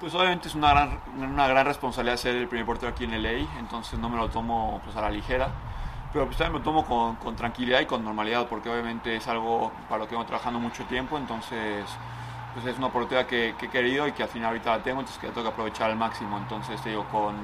Pues 0.00 0.14
obviamente 0.14 0.48
es 0.48 0.54
una 0.54 0.70
gran, 0.70 0.98
una 1.14 1.46
gran 1.46 1.66
responsabilidad 1.66 2.16
ser 2.16 2.34
el 2.34 2.48
primer 2.48 2.64
portero 2.64 2.90
aquí 2.90 3.04
en 3.04 3.22
LA, 3.22 3.46
entonces 3.58 3.98
no 3.98 4.08
me 4.08 4.16
lo 4.16 4.30
tomo 4.30 4.80
pues, 4.82 4.96
a 4.96 5.02
la 5.02 5.10
ligera, 5.10 5.50
pero 6.10 6.24
pues 6.24 6.38
también 6.38 6.54
me 6.54 6.58
lo 6.60 6.64
tomo 6.64 6.86
con, 6.86 7.16
con, 7.16 7.36
tranquilidad 7.36 7.80
y 7.80 7.86
con 7.86 8.02
normalidad, 8.02 8.46
porque 8.46 8.70
obviamente 8.70 9.14
es 9.14 9.28
algo 9.28 9.70
para 9.90 9.98
lo 9.98 10.08
que 10.08 10.14
vengo 10.14 10.24
trabajando 10.24 10.58
mucho 10.58 10.84
tiempo, 10.84 11.18
entonces 11.18 11.84
pues 12.54 12.64
es 12.64 12.78
una 12.78 12.86
oportunidad 12.86 13.26
que, 13.26 13.50
he 13.50 13.68
querido 13.68 14.08
y 14.08 14.12
que 14.12 14.22
al 14.22 14.30
final 14.30 14.48
ahorita 14.48 14.78
la 14.78 14.82
tengo, 14.82 15.00
entonces 15.00 15.20
que 15.20 15.28
tengo 15.28 15.42
que 15.42 15.52
aprovechar 15.52 15.90
al 15.90 15.96
máximo, 15.96 16.38
entonces 16.38 16.80
te 16.82 16.88
digo, 16.88 17.04
con, 17.12 17.36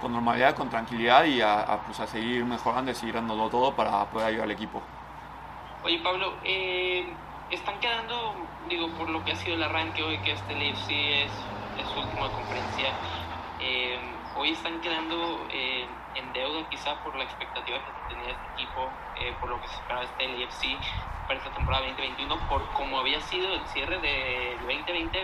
con 0.00 0.12
normalidad, 0.12 0.54
con 0.54 0.70
tranquilidad 0.70 1.24
y 1.24 1.40
a, 1.40 1.60
a, 1.62 1.80
pues, 1.80 1.98
a 1.98 2.06
seguir 2.06 2.44
mejorando 2.44 2.92
y 2.92 2.94
seguir 2.94 3.16
dándolo 3.16 3.50
todo 3.50 3.74
para 3.74 4.04
poder 4.04 4.28
ayudar 4.28 4.44
al 4.44 4.52
equipo. 4.52 4.80
Oye, 5.82 5.98
Pablo, 5.98 6.34
eh, 6.44 7.12
están 7.50 7.80
quedando, 7.80 8.34
digo, 8.68 8.88
por 8.90 9.10
lo 9.10 9.24
que 9.24 9.32
ha 9.32 9.36
sido 9.36 9.56
el 9.56 9.64
arranque 9.64 10.02
hoy, 10.02 10.18
que 10.18 10.32
este 10.32 10.54
LFC 10.54 11.24
es, 11.24 11.32
es 11.78 11.88
su 11.88 12.00
última 12.00 12.30
conferencia, 12.32 12.92
eh, 13.60 13.98
hoy 14.36 14.50
están 14.50 14.80
quedando 14.80 15.46
eh, 15.50 15.86
en 16.14 16.32
deuda 16.32 16.68
quizá 16.68 17.02
por 17.02 17.16
la 17.16 17.24
expectativa 17.24 17.78
que 17.78 18.14
tenía 18.14 18.32
este 18.32 18.46
equipo, 18.54 18.88
eh, 19.16 19.34
por 19.40 19.50
lo 19.50 19.60
que 19.60 19.68
se 19.68 19.74
esperaba 19.74 20.04
este 20.04 20.28
LFC 20.28 20.78
para 21.26 21.38
esta 21.38 21.50
temporada 21.50 21.86
2021, 21.86 22.48
por 22.48 22.72
cómo 22.72 22.98
había 22.98 23.20
sido 23.20 23.52
el 23.54 23.66
cierre 23.66 23.98
del 23.98 24.58
2020 24.60 25.18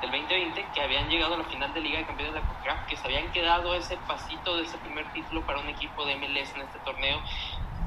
del 0.00 0.10
2020, 0.10 0.66
que 0.74 0.80
habían 0.82 1.08
llegado 1.08 1.34
a 1.34 1.38
la 1.38 1.44
final 1.44 1.72
de 1.72 1.80
Liga 1.80 1.98
de 1.98 2.06
Campeones 2.06 2.34
de 2.34 2.40
la 2.40 2.46
CONCACAF, 2.46 2.86
que 2.86 2.96
se 2.96 3.06
habían 3.06 3.32
quedado 3.32 3.74
ese 3.74 3.96
pasito 3.96 4.56
de 4.56 4.64
ese 4.64 4.78
primer 4.78 5.10
título 5.12 5.44
para 5.46 5.60
un 5.60 5.68
equipo 5.68 6.04
de 6.04 6.16
MLS 6.16 6.54
en 6.54 6.62
este 6.62 6.78
torneo 6.80 7.20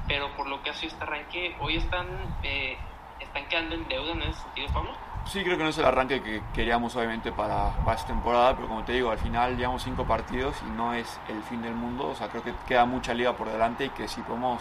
pero 0.09 0.35
por 0.35 0.49
lo 0.49 0.61
que 0.63 0.71
ha 0.71 0.73
sido 0.73 0.91
este 0.91 1.03
arranque, 1.03 1.55
hoy 1.59 1.77
están, 1.77 2.07
eh, 2.41 2.75
están 3.19 3.47
quedando 3.47 3.75
en 3.75 3.87
deuda 3.87 4.11
en 4.13 4.23
ese 4.23 4.41
sentido, 4.41 4.67
Pablo. 4.73 5.08
Sí, 5.29 5.43
creo 5.43 5.57
que 5.57 5.63
no 5.63 5.69
es 5.69 5.77
el 5.77 5.85
arranque 5.85 6.23
que 6.23 6.41
queríamos 6.55 6.95
obviamente 6.95 7.31
para, 7.31 7.69
esta 7.93 8.07
temporada, 8.07 8.55
pero 8.55 8.67
como 8.67 8.83
te 8.83 8.93
digo, 8.93 9.11
al 9.11 9.19
final 9.19 9.55
llevamos 9.57 9.83
cinco 9.83 10.03
partidos 10.03 10.55
y 10.67 10.71
no 10.71 10.95
es 10.95 11.19
el 11.27 11.43
fin 11.43 11.61
del 11.61 11.75
mundo, 11.75 12.07
o 12.07 12.15
sea, 12.15 12.29
creo 12.29 12.41
que 12.41 12.51
queda 12.67 12.85
mucha 12.85 13.13
liga 13.13 13.33
por 13.33 13.47
delante 13.47 13.85
y 13.85 13.89
que 13.89 14.07
si 14.07 14.21
podemos 14.21 14.59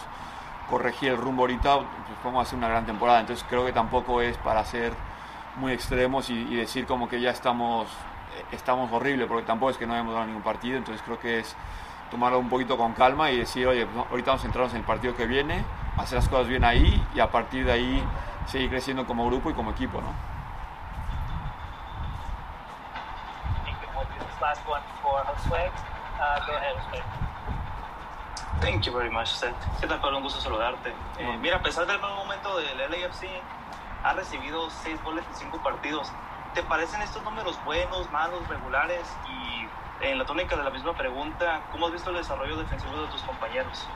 corregir 0.69 1.09
el 1.09 1.17
rumbo 1.17 1.41
ahorita, 1.41 1.77
pues 1.77 2.19
podemos 2.21 2.45
hacer 2.45 2.59
una 2.59 2.67
gran 2.67 2.85
temporada, 2.85 3.19
entonces 3.19 3.43
creo 3.49 3.65
que 3.65 3.71
tampoco 3.71 4.21
es 4.21 4.37
para 4.37 4.63
ser 4.63 4.93
muy 5.55 5.71
extremos 5.71 6.29
y, 6.29 6.35
y 6.35 6.55
decir 6.55 6.85
como 6.85 7.09
que 7.09 7.19
ya 7.19 7.31
estamos, 7.31 7.87
estamos 8.51 8.91
horrible, 8.91 9.25
porque 9.25 9.47
tampoco 9.47 9.71
es 9.71 9.77
que 9.77 9.87
no 9.87 9.93
hayamos 9.93 10.13
dado 10.13 10.27
ningún 10.27 10.43
partido, 10.43 10.77
entonces 10.77 11.01
creo 11.03 11.19
que 11.19 11.39
es 11.39 11.55
tomarlo 12.11 12.37
un 12.37 12.49
poquito 12.49 12.77
con 12.77 12.93
calma 12.93 13.31
y 13.31 13.39
decir, 13.39 13.65
oye, 13.65 13.87
pues, 13.87 14.05
ahorita 14.11 14.31
vamos 14.31 14.41
a 14.41 14.43
centrarnos 14.43 14.73
en 14.73 14.81
el 14.81 14.85
partido 14.85 15.15
que 15.15 15.25
viene, 15.25 15.63
hacer 15.97 16.19
las 16.19 16.29
cosas 16.29 16.47
bien 16.47 16.63
ahí 16.63 17.03
y 17.15 17.21
a 17.21 17.31
partir 17.31 17.65
de 17.65 17.71
ahí 17.71 18.03
seguir 18.45 18.69
creciendo 18.69 19.07
como 19.07 19.25
grupo 19.25 19.49
y 19.49 19.53
como 19.53 19.71
equipo, 19.71 19.99
¿no? 19.99 20.38
Thank 28.61 28.85
you 28.85 28.93
very 28.93 29.09
much, 29.09 29.27
Seth. 29.27 29.55
¿Qué 29.79 29.87
tal, 29.87 29.99
Pablo? 30.01 30.17
Un 30.17 30.23
gusto 30.23 30.41
saludarte. 30.41 30.93
Eh, 31.17 31.37
mira, 31.41 31.57
a 31.57 31.61
pesar 31.61 31.85
del 31.87 31.97
buen 31.97 32.13
momento 32.13 32.57
del 32.57 32.77
LAFC, 32.77 33.27
ha 34.03 34.13
recibido 34.13 34.69
6 34.69 35.03
goles 35.03 35.25
en 35.29 35.35
5 35.35 35.63
partidos. 35.63 36.11
¿Te 36.53 36.63
parecen 36.63 37.01
estos 37.01 37.23
números 37.23 37.57
buenos, 37.63 38.11
malos, 38.11 38.47
regulares? 38.47 39.01
Y 39.29 40.05
en 40.05 40.17
la 40.17 40.25
tónica 40.25 40.55
de 40.55 40.63
la 40.63 40.69
misma 40.69 40.93
pregunta, 40.93 41.61
¿cómo 41.71 41.87
has 41.87 41.93
visto 41.93 42.09
el 42.09 42.17
desarrollo 42.17 42.57
defensivo 42.57 43.01
de 43.01 43.07
tus 43.07 43.21
compañeros? 43.23 43.87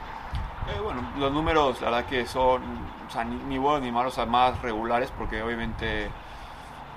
Eh, 0.68 0.80
bueno, 0.82 1.02
los 1.18 1.32
números, 1.32 1.82
la 1.82 1.90
verdad 1.90 2.06
que 2.06 2.26
son 2.26 2.64
o 3.08 3.12
sea, 3.12 3.24
ni, 3.24 3.36
ni, 3.36 3.58
buenos 3.58 3.82
ni 3.82 3.92
malos, 3.92 4.14
o 4.14 4.16
sea, 4.16 4.26
más 4.26 4.62
regulares, 4.62 5.12
porque 5.18 5.42
obviamente 5.42 6.10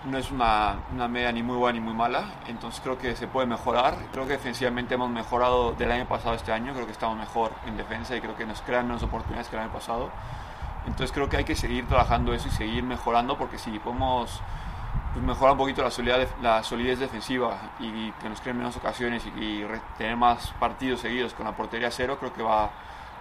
no 0.04 0.18
es 0.18 0.30
una, 0.30 0.76
una, 0.92 1.08
media 1.08 1.32
ni 1.32 1.42
muy 1.42 1.56
buena 1.56 1.78
ni 1.78 1.84
muy 1.84 1.94
mala, 1.94 2.26
entonces 2.46 2.80
creo 2.80 2.98
que 2.98 3.16
se 3.16 3.26
puede 3.26 3.46
mejorar. 3.46 3.96
Creo 4.12 4.26
que 4.26 4.32
defensivamente 4.32 4.94
hemos 4.94 5.10
mejorado 5.10 5.72
del 5.72 5.90
año 5.90 6.06
pasado 6.06 6.32
a 6.32 6.36
este 6.36 6.52
año, 6.52 6.72
creo 6.74 6.86
que 6.86 6.92
estamos 6.92 7.16
mejor 7.16 7.52
en 7.66 7.76
defensa 7.76 8.14
y 8.16 8.20
creo 8.20 8.36
que 8.36 8.46
nos 8.46 8.60
crean 8.62 8.86
menos 8.86 9.02
oportunidades 9.02 9.48
que 9.48 9.56
el 9.56 9.62
año 9.62 9.72
pasado. 9.72 10.10
Entonces 10.86 11.12
creo 11.12 11.28
que 11.28 11.38
hay 11.38 11.44
que 11.44 11.56
seguir 11.56 11.86
trabajando 11.88 12.32
eso 12.32 12.48
y 12.48 12.52
seguir 12.52 12.84
mejorando, 12.84 13.36
porque 13.36 13.58
si 13.58 13.78
podemos 13.78 14.40
pues 15.12 15.24
mejorar 15.24 15.52
un 15.52 15.58
poquito 15.58 15.82
la 15.82 15.90
solidez, 15.90 16.28
la 16.42 16.62
solidez 16.62 16.98
defensiva 16.98 17.56
y 17.80 18.12
que 18.12 18.28
nos 18.28 18.40
creen 18.40 18.58
menos 18.58 18.76
ocasiones 18.76 19.24
y, 19.36 19.64
tener 19.98 20.16
más 20.16 20.52
partidos 20.60 21.00
seguidos 21.00 21.32
con 21.34 21.46
la 21.46 21.52
portería 21.52 21.90
cero, 21.90 22.18
creo 22.20 22.32
que 22.34 22.42
va 22.42 22.70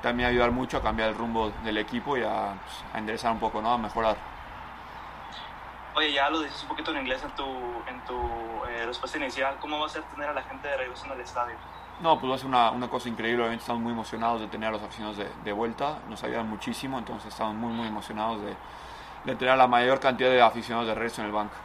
también 0.01 0.27
a 0.27 0.29
ayudar 0.29 0.51
mucho 0.51 0.77
a 0.77 0.81
cambiar 0.81 1.09
el 1.09 1.15
rumbo 1.15 1.51
del 1.63 1.77
equipo 1.77 2.17
y 2.17 2.21
a, 2.21 2.53
pues, 2.61 2.83
enderezar 2.95 3.31
un 3.31 3.39
poco, 3.39 3.61
¿no? 3.61 3.71
a 3.71 3.77
mejorar. 3.77 4.34
Oye, 5.95 6.11
ya 6.11 6.29
lo 6.29 6.41
dices 6.41 6.61
un 6.63 6.69
poquito 6.69 6.91
en 6.91 6.97
inglés 6.97 7.23
en 7.23 7.31
tu, 7.31 7.45
en 7.87 8.03
tu 8.05 8.65
eh, 8.67 8.85
respuesta 8.85 9.17
inicial. 9.17 9.55
¿Cómo 9.61 9.79
va 9.79 9.85
a 9.85 9.89
ser 9.89 10.03
tener 10.03 10.29
a 10.29 10.33
la 10.33 10.43
gente 10.43 10.67
de 10.67 10.75
regreso 10.75 11.05
en 11.05 11.13
el 11.13 11.21
estadio? 11.21 11.55
No, 12.01 12.19
pues 12.19 12.29
va 12.29 12.35
a 12.35 12.37
ser 12.37 12.47
una, 12.47 12.71
una 12.71 12.89
cosa 12.89 13.07
increíble. 13.07 13.41
Obviamente 13.43 13.61
estamos 13.61 13.81
muy 13.81 13.93
emocionados 13.93 14.41
de 14.41 14.47
tener 14.47 14.67
a 14.67 14.71
los 14.73 14.83
aficionados 14.83 15.17
de, 15.17 15.29
de 15.45 15.51
vuelta. 15.53 15.99
Nos 16.09 16.21
ayudan 16.25 16.49
muchísimo, 16.49 16.99
entonces 16.99 17.31
estamos 17.31 17.55
muy, 17.55 17.71
muy 17.71 17.87
emocionados 17.87 18.41
de, 18.41 18.53
de 19.23 19.35
tener 19.37 19.53
a 19.53 19.57
la 19.57 19.67
mayor 19.67 20.01
cantidad 20.01 20.29
de 20.29 20.41
aficionados 20.41 20.87
de 20.87 20.95
regreso 20.95 21.21
en 21.21 21.27
el 21.27 21.33
banco. 21.33 21.55